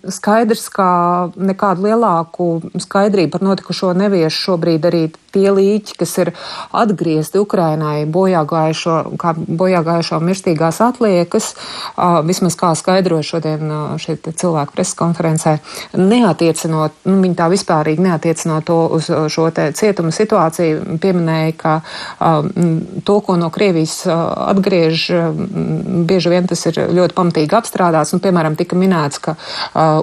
skaidrs, 0.08 0.68
ka 0.72 0.88
nekādu 1.36 1.88
lielāku 1.88 2.48
skaidrību 2.80 3.34
par 3.34 3.44
notikušo 3.44 3.92
nevieš 3.96 4.38
šobrīd 4.46 4.88
arī 4.88 5.02
tie 5.32 5.48
līķi, 5.52 5.96
kas 5.96 6.12
ir 6.20 6.30
atgriezti 6.76 7.40
Ukrainai 7.40 8.04
bojāgājušo, 8.12 8.96
kā 9.20 9.32
bojāgājušo 9.36 10.20
mirstīgās 10.24 10.80
atliekas, 10.84 11.52
vismaz 12.28 12.56
kā 12.60 12.72
skaidroja 12.76 13.24
šodien 13.26 13.72
šeit 14.02 14.28
cilvēku 14.28 14.76
preskonferencē, 14.76 15.56
neatiecinot, 15.96 16.98
nu, 17.08 17.18
viņi 17.24 17.38
tā 17.38 17.48
vispārīgi 17.52 18.04
neatiecinot 18.04 18.68
to 18.68 18.78
uz 18.98 19.08
šo 19.32 19.48
te 19.54 19.70
cietuma 19.76 20.12
situāciju, 20.14 20.98
pieminēja, 21.02 21.56
ka 21.56 21.74
to, 23.04 23.18
ko 23.24 23.38
no 23.40 23.48
Krievijas 23.52 24.02
atgriež, 24.06 25.08
bieži 26.08 26.21
vien 26.30 26.46
tas 26.48 26.62
ir 26.70 26.78
ļoti 26.94 27.16
pamatīgi 27.16 27.56
apstrādāts, 27.58 28.12
un, 28.14 28.22
piemēram, 28.24 28.56
tika 28.58 28.78
minēts, 28.78 29.20
ka 29.22 29.36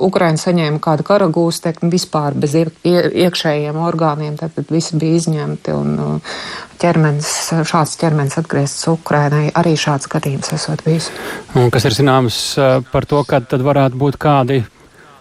Ukraina 0.06 0.40
saņēma 0.40 0.82
kādu 0.84 1.06
karagūstekni 1.08 1.92
vispār 1.94 2.36
bez 2.40 2.56
iekšējiem 2.58 3.80
orgāniem, 3.80 4.36
tad 4.40 4.58
visi 4.74 5.00
bija 5.00 5.20
izņemti 5.20 5.76
un 5.76 5.94
uh, 6.00 6.42
ķermenis, 6.82 7.30
šāds 7.70 7.96
ķermenis 8.02 8.40
atgriezts 8.42 8.90
Ukrainai. 8.92 9.48
Arī 9.60 9.76
šāds 9.80 10.10
gadījums 10.12 10.52
esot 10.56 10.84
bijis. 10.86 11.12
Un 11.60 11.72
kas 11.74 11.88
ir 11.90 11.96
zināms 11.98 12.42
uh, 12.58 12.80
par 12.92 13.08
to, 13.10 13.22
kad 13.28 13.48
tad 13.52 13.64
varētu 13.66 14.00
būt 14.00 14.20
kādi 14.22 14.64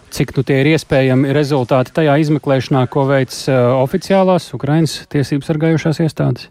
cik 0.09 0.33
nu 0.37 0.43
tie 0.45 0.61
ir 0.63 0.71
iespējami 0.73 1.33
rezultāti 1.35 1.93
tajā 1.93 2.15
izmeklēšanā, 2.23 2.85
ko 2.91 3.05
veic 3.09 3.35
uh, 3.45 3.75
oficiālās 3.83 4.49
Ukrainas 4.57 4.99
tiesības 5.13 5.51
sargājušās 5.51 6.01
iestādes? 6.05 6.49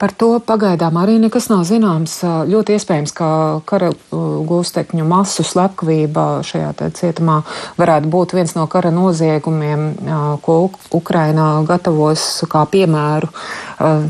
Par 0.00 0.14
to 0.16 0.38
pagaidām 0.40 0.96
arī 0.96 1.18
nekas 1.20 1.50
nav 1.52 1.66
zināms. 1.68 2.14
Ļoti 2.48 2.78
iespējams, 2.78 3.12
ka 3.12 3.28
kara 3.68 3.90
gūstekņu 4.10 5.04
masu 5.04 5.44
slepkavība 5.44 6.40
šajā 6.46 6.70
cietumā 6.96 7.42
varētu 7.76 8.08
būt 8.08 8.32
viens 8.38 8.56
no 8.56 8.64
kara 8.72 8.88
noziegumiem, 8.94 9.84
ko 10.40 10.56
Ukrainā 10.96 11.50
gatavos 11.68 12.24
kā 12.48 12.64
piemēru 12.72 13.28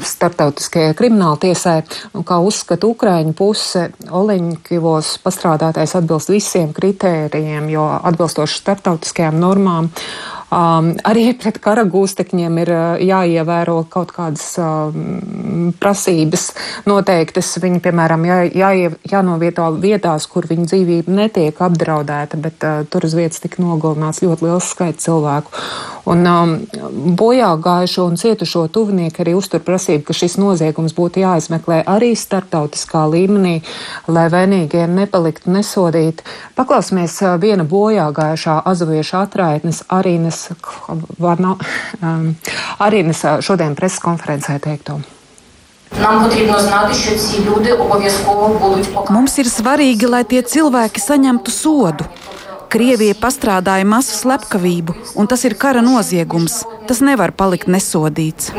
starptautiskajai 0.07 0.95
krimināla 0.99 1.43
tiesai. 1.43 1.81
Kā 2.27 2.39
uzskata 2.39 2.87
Ukraiņu 2.87 3.35
puse, 3.39 3.89
Oleņkivos 4.07 5.17
pastrādātais 5.25 5.97
atbilst 5.99 6.31
visiem 6.31 6.71
kritērijiem, 6.77 7.67
jo 7.75 7.91
atbilstoši 7.99 8.63
starptautiskajām 8.63 9.43
normām 9.43 9.91
Um, 10.51 10.97
arī 11.07 11.29
pret 11.39 11.61
kara 11.63 11.85
gūstekņiem 11.87 12.57
ir 12.65 12.71
uh, 12.75 12.87
jāievēro 12.99 13.85
kaut 13.87 14.11
kādas 14.11 14.57
um, 14.59 15.71
prasības 15.79 16.49
noteiktas. 16.91 17.53
Viņi, 17.63 17.79
piemēram, 17.85 18.27
jā, 18.27 18.41
jā, 18.51 18.91
jānovieto 19.13 19.69
vietās, 19.79 20.27
kur 20.27 20.49
viņu 20.51 20.67
dzīvība 20.73 21.15
netiek 21.21 21.61
apdraudēta, 21.63 22.41
bet 22.43 22.67
uh, 22.67 22.81
tur 22.91 23.07
uz 23.07 23.15
vietas 23.15 23.39
tika 23.45 23.63
nogalināts 23.63 24.25
ļoti 24.25 24.49
liels 24.49 24.73
skaits 24.75 25.07
cilvēku. 25.07 25.55
Un 26.11 26.27
um, 26.27 26.57
bojā 27.15 27.53
gājušo 27.63 28.09
un 28.11 28.19
cietušo 28.19 28.65
tuvinieki 28.75 29.23
arī 29.23 29.37
uztur 29.39 29.63
prasību, 29.63 30.03
ka 30.09 30.19
šis 30.19 30.35
noziegums 30.43 30.97
būtu 30.99 31.23
jāizmeklē 31.23 31.85
arī 31.87 32.11
starptautiskā 32.19 33.05
līmenī, 33.13 33.61
lai 34.11 34.27
vainīgie 34.35 34.89
nepaliktu 34.91 35.55
nesodīti. 35.55 36.27
Paklausīsimies 36.59 37.21
uh, 37.23 37.39
viena 37.39 37.63
bojā 37.63 38.11
gājušā 38.19 38.59
azovieša 38.75 39.25
atraitnes 39.29 39.85
Arīnas 39.95 40.40
Varno, 41.21 41.57
um, 42.01 42.29
Arīnas 42.81 43.25
uh, 43.25 43.41
šodien 43.45 43.77
preses 43.79 44.01
konferencē 44.03 44.59
teikto. 44.63 45.01
Mums 49.11 49.39
ir 49.43 49.49
svarīgi, 49.51 50.07
lai 50.07 50.23
tie 50.25 50.43
cilvēki 50.47 51.03
saņemtu 51.03 51.51
sodu. 51.55 52.07
Krievija 52.71 53.17
pastrādāja 53.19 53.83
masu 53.83 54.15
slepkavību, 54.15 54.95
un 55.19 55.27
tas 55.27 55.43
ir 55.49 55.57
kara 55.59 55.83
noziegums. 55.83 56.61
Tas 56.87 57.03
nevar 57.03 57.35
palikt 57.35 57.67
nesodīts. 57.67 58.53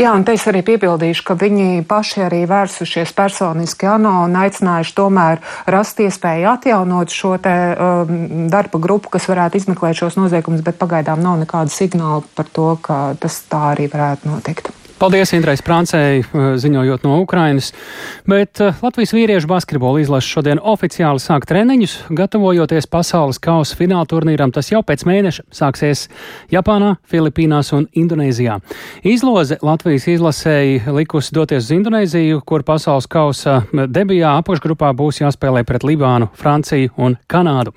Jā, 0.00 0.12
un 0.12 0.24
te 0.26 0.34
es 0.36 0.44
arī 0.50 0.64
piebildīšu, 0.66 1.24
ka 1.28 1.36
viņi 1.38 1.84
paši 1.88 2.24
arī 2.26 2.42
vērsušies 2.50 3.14
personiski 3.16 3.88
ANO 3.90 4.14
un 4.26 4.38
aicinājuši 4.44 4.96
tomēr 4.98 5.42
rast 5.70 6.00
iespēju 6.04 6.50
atjaunot 6.54 7.14
šo 7.14 7.36
te 7.42 7.56
um, 7.72 8.48
darba 8.52 8.82
grupu, 8.82 9.14
kas 9.14 9.28
varētu 9.30 9.62
izmeklēt 9.62 10.00
šos 10.02 10.18
noziegumus, 10.20 10.64
bet 10.66 10.80
pagaidām 10.80 11.22
nav 11.24 11.40
nekāda 11.42 11.72
signāla 11.72 12.24
par 12.34 12.50
to, 12.52 12.72
ka 12.82 13.02
tas 13.20 13.42
tā 13.50 13.70
arī 13.74 13.90
varētu 13.92 14.32
notikt. 14.32 14.74
Paldies 14.94 15.32
Indrai 15.34 15.56
Sprāncei, 15.58 16.20
eh, 16.22 16.42
ziņojot 16.54 17.02
no 17.02 17.16
Ukrainas. 17.18 17.72
Bet 18.30 18.60
eh, 18.62 18.76
Latvijas 18.82 19.10
vīriešu 19.10 19.48
basketbola 19.50 19.98
izlase 19.98 20.30
šodien 20.30 20.60
oficiāli 20.62 21.18
sāk 21.18 21.48
treniņus, 21.50 21.96
gatavojoties 22.14 22.86
pasaules 22.86 23.40
kausa 23.42 23.74
fināla 23.74 24.06
turnīram. 24.06 24.52
Tas 24.54 24.70
jau 24.70 24.84
pēc 24.86 25.02
mēneša 25.02 25.48
sāksies 25.50 26.06
Japānā, 26.54 26.92
Filipīnās 27.10 27.72
un 27.74 27.88
Indonēzijā. 27.90 28.60
Izloze 29.02 29.58
Latvijas 29.66 30.06
izlasēji 30.14 30.84
likusi 30.86 31.34
doties 31.34 31.66
uz 31.66 31.74
Indonēziju, 31.74 32.44
kur 32.46 32.62
pasaules 32.62 33.10
kausa 33.10 33.64
debijā 33.72 34.36
apakšgrupā 34.44 34.92
būs 34.94 35.24
jāspēlē 35.24 35.64
pret 35.66 35.82
Libānu, 35.82 36.30
Franciju 36.38 36.94
un 37.02 37.18
Kanādu. 37.26 37.74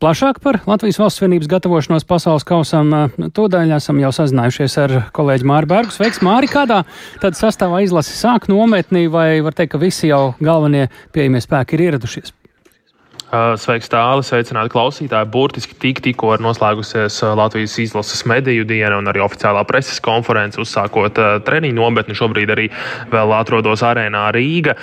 Plašāk 0.00 0.40
par 0.40 0.62
Latvijas 0.64 0.96
valsts 1.00 1.20
vienības 1.20 1.52
gatavošanos 1.52 2.08
pasaules 2.08 2.48
kausam, 2.48 2.88
eh, 2.94 3.28
tūdaļ 3.36 3.76
esam 3.76 4.00
jau 4.00 4.16
sazinājušies 4.16 4.80
ar 4.80 4.98
kolēģi 5.12 5.44
Māri 5.44 5.68
Bergu. 5.68 5.92
Sveiks, 5.92 6.24
Māri! 6.24 6.53
Kādā 6.54 6.84
tad 7.22 7.38
sastāvā 7.38 7.82
izlasi 7.84 8.16
sāk 8.18 8.48
nometnī, 8.52 9.06
vai 9.10 9.42
var 9.44 9.56
teikt, 9.56 9.74
ka 9.74 9.82
visi 9.82 10.10
jau 10.12 10.34
galvenie 10.42 10.88
pieejamie 11.14 11.42
spēki 11.44 11.78
ir 11.78 11.88
ieradušies? 11.88 12.34
Sveiks, 13.32 13.88
tālāk, 13.90 14.22
sveicināti 14.22 14.70
klausītāji. 14.70 15.26
Burtiski 15.32 15.74
tik, 15.80 16.00
tikko 16.04 16.34
ir 16.36 16.42
noslēgusies 16.44 17.16
Latvijas 17.34 17.72
izlases 17.82 18.20
mediju 18.30 18.66
diena 18.68 19.00
un 19.00 19.08
arī 19.10 19.22
oficiālā 19.24 19.64
preses 19.66 19.98
konference, 20.04 20.60
uzsākot 20.60 21.18
treniņu 21.46 21.74
nometni. 21.74 22.14
Šobrīd 22.14 22.52
arī 22.54 22.68
vēl 23.10 23.32
atrodos 23.34 23.82
arēnā 23.82 24.28
Rīga. 24.36 24.76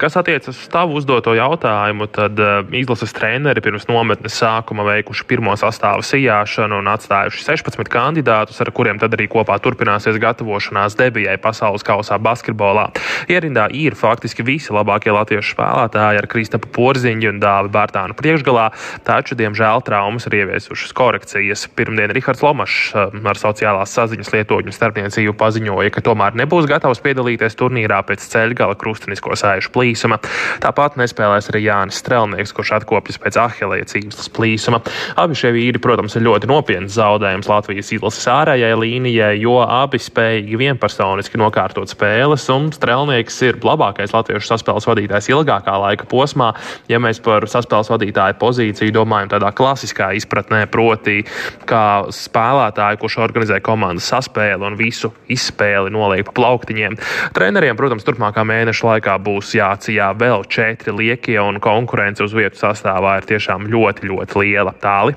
Kas 0.00 0.16
attiecas 0.18 0.56
uz 0.56 0.70
tavu 0.72 0.96
uzdoto 0.98 1.36
jautājumu, 1.36 2.08
tad 2.10 2.40
izlases 2.74 3.14
treneri 3.14 3.62
pirms 3.62 3.86
nometnes 3.90 4.34
sākuma 4.40 4.88
veikuši 4.88 5.28
pirmo 5.30 5.54
sastāvu 5.60 6.02
sijāšanu 6.08 6.80
un 6.82 6.90
atstājuši 6.94 7.44
16 7.44 7.92
kandidātus, 7.92 8.58
ar 8.64 8.72
kuriem 8.74 8.98
tad 8.98 9.14
arī 9.14 9.28
kopā 9.30 9.60
turpināsies 9.62 10.18
gatavošanās 10.22 10.98
debijai 10.98 11.36
pasaules 11.38 11.86
kausā 11.86 12.18
basketbolā. 12.18 12.88
Ierindā 13.30 13.68
ir 13.70 13.94
faktiski 14.00 14.42
visi 14.48 14.74
labākie 14.74 15.14
latviešu 15.14 15.54
spēlētāji 15.54 16.24
ar 16.24 16.30
Kristapu 16.34 16.72
Porziņu 16.74 17.36
un 17.36 17.42
Dāvi 17.46 17.70
Bārtu. 17.70 17.81
Spartānu 17.82 18.14
priekšgalā, 18.14 18.68
taču, 19.02 19.34
diemžēl, 19.34 19.82
traumas 19.82 20.28
ir 20.28 20.36
ieviesušas 20.42 20.92
korekcijas. 20.94 21.66
Pirmdien 21.74 22.12
Rihards 22.14 22.42
Lomašs 22.44 22.92
um, 22.94 23.24
ar 23.26 23.38
sociālās 23.40 23.90
saziņas 23.96 24.30
lietotņu 24.30 24.74
starpniecību 24.76 25.34
paziņoja, 25.40 25.90
ka 25.90 26.04
tomēr 26.06 26.36
nebūs 26.38 26.68
gatavs 26.70 27.02
piedalīties 27.02 27.58
turnīrā 27.58 27.98
pēc 28.06 28.22
ceļgala 28.22 28.76
krustinisko 28.78 29.34
sēžu 29.34 29.72
plīsuma. 29.74 30.20
Tāpat 30.62 30.94
nespēlēs 31.00 31.50
arī 31.50 31.64
Jānis 31.66 31.98
Strelnieks, 31.98 32.54
kurš 32.54 32.76
atkopjas 32.78 33.18
pēc 33.24 33.40
Ahilēja 33.42 33.88
cīņas 33.96 34.30
plīsuma. 34.36 34.82
Abi 35.18 35.38
šie 35.38 35.50
vīri, 35.56 35.82
protams, 35.82 36.14
ir 36.14 36.26
ļoti 36.28 36.50
nopietns 36.52 36.94
zaudējums 37.00 37.50
Latvijas 37.50 37.90
izlases 37.96 38.30
ārējai 38.30 38.78
līnijai, 38.78 39.32
jo 39.42 39.58
abi 39.64 39.98
spējīgi 39.98 40.62
vienpersoniski 40.62 41.42
nokārtot 41.42 41.90
spēles, 41.90 42.46
un 42.54 42.70
Strelnieks 42.76 43.42
ir 43.48 43.58
labākais 43.66 44.14
latviešu 44.14 44.52
saspēles 44.52 44.86
vadītājs 44.86 45.32
ilgākā 45.34 45.74
laika 45.82 46.06
posmā. 46.06 46.52
Ja 46.90 47.02
mēs 47.02 47.18
par 47.24 47.48
saspēles 47.50 47.71
spēles 47.72 47.90
vadītāja 47.92 48.36
pozīciju 48.40 48.92
domājam 48.92 49.32
tādā 49.32 49.50
klasiskā 49.56 50.12
izpratnē, 50.18 50.66
proti, 50.70 51.22
kā 51.68 52.04
spēlētāju, 52.12 53.00
kurš 53.00 53.18
organizē 53.24 53.60
komandas 53.64 54.10
saspēli 54.12 54.66
un 54.68 54.76
visu 54.76 55.12
izspēli 55.32 55.92
noliek 55.92 56.26
pa 56.28 56.36
plauktiņiem. 56.36 56.98
Treneriem, 57.36 57.76
protams, 57.78 58.04
turpmākā 58.04 58.44
mēneša 58.44 58.88
laikā 58.90 59.18
būs 59.24 59.54
jācijā 59.56 60.12
vēl 60.18 60.44
četri 60.52 60.92
liekie, 60.92 61.38
un 61.40 61.60
konkurence 61.62 62.24
uz 62.24 62.34
vietu 62.36 62.60
sastāvā 62.60 63.18
ir 63.20 63.28
tiešām 63.32 63.70
ļoti, 63.72 64.10
ļoti 64.10 64.42
liela. 64.42 64.74
Tāli. 64.82 65.16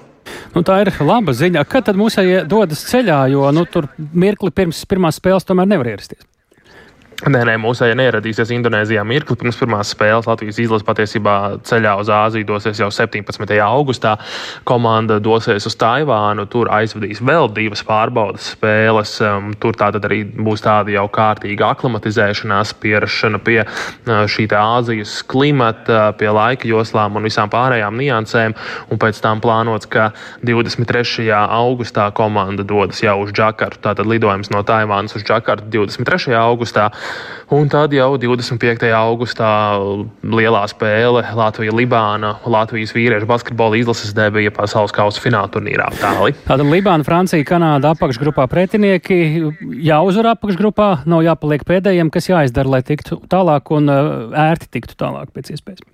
Nu, 0.56 0.64
tā 0.66 0.80
ir 0.82 0.94
laba 1.06 1.36
ziņa. 1.36 1.66
Kad 1.70 1.90
tad 1.90 2.00
mūsu 2.00 2.24
dodas 2.50 2.86
ceļā, 2.90 3.26
jo 3.34 3.50
nu, 3.54 3.66
tur 3.70 3.90
mirkli 3.98 4.54
pirms 4.56 4.86
pirmās 4.90 5.20
spēles 5.20 5.46
tomēr 5.46 5.70
nevar 5.70 5.92
ierasties? 5.92 6.24
Nē, 7.24 7.46
nē, 7.48 7.54
mūsu 7.64 7.86
ja 7.88 7.96
neieradīsies 7.96 8.50
Indonēzijā 8.52 9.00
mirkli 9.08 9.38
pirms 9.40 9.56
pirmās 9.56 9.94
spēles. 9.94 10.26
Latvijas 10.28 10.58
izlase 10.60 10.84
patiesībā 10.84 11.36
ceļā 11.64 11.94
uz 12.02 12.10
Āziju 12.12 12.48
dosies 12.50 12.82
jau 12.82 12.90
17. 12.92 13.54
augustā. 13.64 14.18
Komanda 14.68 15.16
dosies 15.24 15.64
uz 15.64 15.78
Taivānu, 15.80 16.44
tur 16.52 16.68
aizvadīs 16.76 17.22
vēl 17.24 17.48
divas 17.56 17.86
pārbaudas 17.88 18.50
spēles. 18.52 19.14
Um, 19.24 19.54
tur 19.56 19.80
tātad 19.80 20.04
arī 20.10 20.26
būs 20.28 20.66
tāda 20.66 20.92
jau 20.92 21.06
kārtīga 21.16 21.70
aklimatizēšanās, 21.78 22.76
pierašana 22.84 23.40
pie 23.48 23.62
uh, 23.64 24.26
šī 24.28 24.50
Āzijas 24.60 25.16
klimata, 25.24 26.12
pie 26.20 26.28
laika 26.36 26.68
joslām 26.68 27.16
un 27.16 27.30
visām 27.30 27.48
pārējām 27.54 27.96
niansēm. 27.96 28.58
Un 28.92 29.00
pēc 29.00 29.24
tam 29.24 29.40
plānots, 29.40 29.88
ka 29.88 30.10
23. 30.44 31.32
augustā 31.32 32.12
komanda 32.12 32.68
dodas 32.68 33.00
jau 33.08 33.22
uz 33.24 33.32
Džakartu. 33.32 33.80
Tātad 33.88 34.04
lidojums 34.04 34.52
no 34.52 34.68
Taivānas 34.68 35.16
uz 35.16 35.24
Džakartu 35.24 35.72
23. 35.80 36.36
augustā. 36.44 36.92
Un 37.54 37.68
tad 37.70 37.94
jau 37.94 38.08
25. 38.18 38.88
augustā 38.98 39.48
lielā 40.26 40.64
spēle 40.66 41.22
Latvija-Libāna, 41.38 42.32
Latvijas 42.50 42.96
vīriešu 42.96 43.30
basketbola 43.30 43.78
izlases 43.78 44.16
debija 44.18 44.50
pasaules 44.56 44.94
kausa 44.96 45.22
fināla 45.22 45.52
turnīrā. 45.54 45.92
Tāli. 46.02 46.34
Tātad 46.48 46.66
Libāna, 46.66 47.06
Francija, 47.06 47.46
Kanāda 47.46 47.94
apakšgrupā 47.94 48.48
pretinieki 48.50 49.20
jāuzvar 49.86 50.34
apakšgrupā, 50.34 50.90
nav 51.06 51.22
jāpaliek 51.28 51.68
pēdējiem, 51.70 52.10
kas 52.14 52.32
jāizdara, 52.34 52.78
lai 52.78 52.86
tiktu 52.88 53.22
tālāk 53.30 53.70
un 53.78 53.94
ērti 53.94 54.72
tiktu 54.80 54.98
tālāk 55.06 55.30
pēc 55.36 55.54
iespējas. 55.54 55.86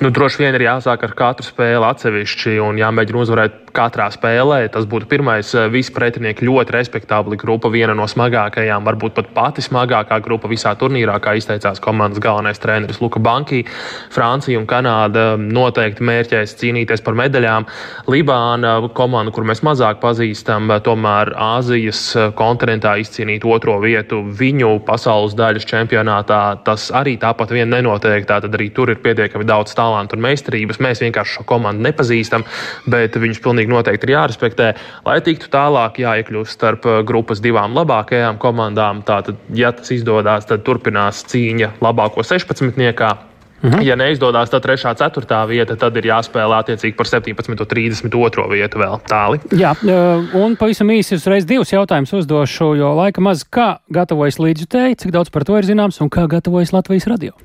Nu, 0.00 0.08
droši 0.14 0.44
vien 0.44 0.54
ir 0.54 0.62
jāsāk 0.64 1.02
ar 1.04 1.12
katru 1.18 1.44
spēli 1.44 1.84
atsevišķi 1.84 2.60
un 2.62 2.78
jāmēģina 2.80 3.20
uzvarēt 3.24 3.56
katrā 3.74 4.08
spēlē. 4.12 4.60
Tas 4.72 4.86
būtu 4.90 5.08
pirmais. 5.10 5.54
Eh, 5.54 5.68
visi 5.72 5.92
pretinieki 5.92 6.46
ļoti 6.46 6.74
respektabli 6.74 7.36
grupa, 7.40 7.70
viena 7.72 7.94
no 7.96 8.06
smagākajām, 8.10 8.84
varbūt 8.86 9.14
pat 9.14 9.32
pati 9.34 9.64
smagākā 9.64 10.20
grupa 10.22 10.48
visā 10.48 10.74
turnīrā, 10.78 11.18
kā 11.20 11.36
izteicās 11.38 11.80
komandas 11.80 12.20
galvenais 12.22 12.58
treneris 12.58 13.00
Luka 13.00 13.20
Banki. 13.20 13.64
Francija 14.10 14.58
un 14.58 14.66
Kanāda 14.66 15.36
noteikti 15.40 16.04
mērķēs 16.06 16.56
cīnīties 16.60 17.04
par 17.04 17.14
medaļām. 17.14 17.66
Libāna, 18.06 18.76
komanda, 18.94 19.32
kur 19.32 19.44
mēs 19.44 19.62
mazāk 19.66 20.00
pazīstam, 20.02 20.70
tomēr 20.84 21.34
Āzijas 21.36 22.32
kontinentā 22.36 22.96
izcīnīt 23.00 23.44
otro 23.44 23.78
vietu 23.80 24.22
viņu 24.24 24.80
pasaules 24.86 25.34
daļas 25.38 25.66
čempionātā, 25.68 26.40
tas 26.64 26.90
arī 26.94 27.16
tāpat 27.20 27.54
vien 27.54 27.70
nenotiek. 27.70 28.26
Tātad 28.26 28.54
arī 28.54 28.70
tur 28.74 28.90
ir 28.90 29.00
pietiekami 29.02 29.46
daudz 29.48 29.74
talantu 29.76 30.16
un 30.16 30.24
meistarības. 30.24 30.80
Mēs 30.82 31.02
vienkārši 31.04 31.38
šo 31.38 31.46
komandu 31.48 31.84
nepazīstam, 31.88 32.44
bet 32.90 33.16
viņus 33.16 33.42
pilnīgi 33.44 33.59
noteikti 33.68 34.08
ir 34.08 34.14
jārespektē. 34.16 34.68
Lai 35.04 35.18
tiktu 35.20 35.50
tālāk, 35.52 36.00
jāiekļūst 36.00 36.56
starp 36.56 36.88
uh, 36.88 37.00
grupas 37.04 37.42
divām 37.44 37.76
labākajām 37.76 38.40
komandām. 38.40 39.04
Tātad, 39.04 39.36
ja 39.52 39.74
tas 39.76 39.92
izdodas, 39.92 40.48
tad 40.48 40.64
turpinās 40.64 41.26
cīņa 41.28 41.76
labāko 41.84 42.24
16. 42.24 42.72
niekā. 42.80 43.18
Mhm. 43.60 43.82
Ja 43.84 43.96
neizdodas, 43.96 44.48
tad 44.48 44.64
3. 44.64 44.88
un 44.88 44.96
4. 44.96 45.46
vieta, 45.48 45.76
tad 45.76 45.96
ir 46.00 46.08
jāspēlē 46.08 46.62
attiecīgi 46.62 46.96
par 46.96 47.06
17. 47.10 47.52
un 47.52 47.68
32. 47.68 48.46
vietu 48.48 48.80
vēl 48.80 48.96
tālāk. 49.04 49.44
Jā, 49.52 49.74
uh, 49.84 50.24
un 50.40 50.56
pavisam 50.56 50.88
īsi 50.88 51.18
uzreiz 51.20 51.44
divus 51.44 51.74
jautājumus 51.74 52.16
uzdošu, 52.22 52.72
jo 52.80 52.94
laika 52.96 53.20
maz. 53.20 53.44
Kā 53.44 53.80
gatavojas 53.92 54.40
līdzjutēji, 54.40 55.02
cik 55.04 55.12
daudz 55.12 55.32
par 55.34 55.44
to 55.44 55.60
ir 55.60 55.68
zināms 55.68 56.00
un 56.00 56.08
kā 56.08 56.24
gatavojas 56.30 56.72
Latvijas 56.72 57.08
radio? 57.10 57.36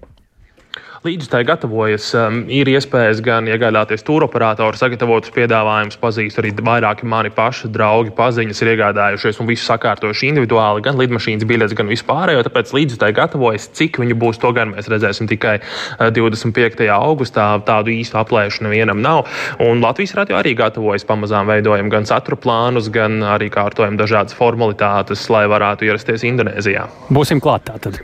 Līdz 1.05 1.27
tai 1.29 1.43
gatavojas, 1.45 2.07
um, 2.17 2.39
ir 2.49 2.65
iespējas 2.71 3.19
gan 3.21 3.45
iegādāties 3.45 4.01
tūroperatoru 4.07 4.79
sagatavotus 4.79 5.29
piedāvājumus, 5.35 5.99
pazīst 6.01 6.39
arī 6.41 6.49
vairāki 6.65 7.05
mani 7.05 7.29
paši 7.29 7.69
draugi, 7.69 8.09
paziņas 8.17 8.61
ir 8.63 8.71
iegādājušies 8.71 9.37
un 9.43 9.49
visu 9.51 9.67
sakārtojuši 9.67 10.31
individuāli, 10.31 10.81
gan 10.87 10.97
lidmašīnas 10.97 11.45
biļetes, 11.45 11.75
gan 11.77 11.91
vispārējo. 11.91 12.41
Tāpēc 12.47 12.73
līdz 12.73 12.97
tai 13.03 13.11
gatavojas, 13.13 13.67
cik 13.77 14.01
viņi 14.01 14.17
būs, 14.17 14.41
to 14.41 14.49
gan 14.57 14.73
mēs 14.73 14.89
redzēsim 14.89 15.29
tikai 15.29 15.59
25. 16.01 16.81
Uh, 16.87 16.95
augustā. 16.95 17.51
Tādu 17.69 17.93
īstu 17.93 18.17
aplēšu 18.23 18.65
nevienam 18.65 19.05
nav. 19.05 19.29
Un 19.61 19.85
Latvijas 19.85 20.15
radio 20.17 20.39
arī 20.41 20.55
gatavojas 20.57 21.05
pamazām 21.05 21.53
veidojam 21.53 21.93
gan 21.93 22.09
satura 22.09 22.41
plānus, 22.41 22.89
gan 22.89 23.21
arī 23.35 23.51
kārtojam 23.53 24.01
dažādas 24.01 24.33
formalitātes, 24.33 25.29
lai 25.29 25.45
varētu 25.53 25.85
ierasties 25.85 26.25
Indonēzijā. 26.25 26.89
Būsim 27.13 27.43
klāt 27.45 27.69
tātad. 27.69 28.01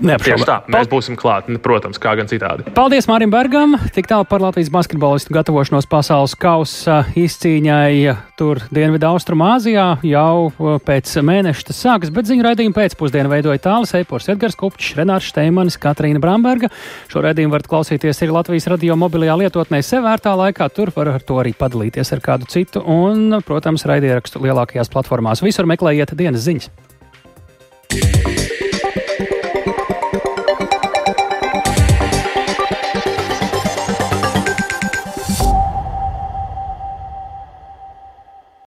Tieši 0.00 0.46
tā, 0.48 0.56
mēs 0.70 0.88
būsim 0.90 1.16
klāt, 1.18 1.48
protams, 1.62 2.00
kā 2.00 2.14
gan 2.16 2.28
citādi. 2.30 2.64
Paldies 2.76 3.08
Mārim 3.10 3.32
Bergam! 3.32 3.76
Tik 3.92 4.08
tālu 4.08 4.24
par 4.28 4.40
Latvijas 4.40 4.70
basketbolistu 4.72 5.34
gatavošanos 5.36 5.88
pasaules 5.90 6.34
kausa 6.40 7.02
izcīņai 7.18 8.14
tur 8.40 8.62
Dienvidu 8.72 9.10
Austrumāzijā 9.10 9.86
jau 10.08 10.50
pēc 10.86 11.12
mēneša 11.26 11.66
tas 11.68 11.82
sākas, 11.84 12.12
bet 12.14 12.30
ziņu 12.30 12.46
raidījumu 12.48 12.76
pēcpusdienu 12.76 13.32
veidoja 13.32 13.60
tāls 13.66 13.92
Eipors 13.98 14.30
Edgars 14.32 14.56
Kupčs, 14.60 14.94
Renārs 14.98 15.28
Šteimanis, 15.28 15.76
Katrīna 15.80 16.22
Bramberga. 16.22 16.72
Šo 17.12 17.24
raidījumu 17.26 17.56
varat 17.56 17.68
klausīties 17.70 18.24
arī 18.24 18.32
Latvijas 18.38 18.70
radio 18.72 18.96
mobilajā 19.00 19.36
lietotnē 19.42 19.82
sevērtā 19.84 20.32
laikā, 20.40 20.70
tur 20.72 20.94
var 20.96 21.12
ar 21.18 21.26
to 21.26 21.40
arī 21.42 21.52
padalīties 21.56 22.16
ar 22.16 22.24
kādu 22.24 22.48
citu 22.48 22.80
un, 22.80 23.42
protams, 23.44 23.84
raidierakstu 23.90 24.40
lielākajās 24.46 24.92
platformās. 24.92 25.44
Visur 25.44 25.68
meklējiet 25.68 26.16
dienas 26.16 26.48
ziņas. 26.48 26.72
Yeah. 27.90 28.29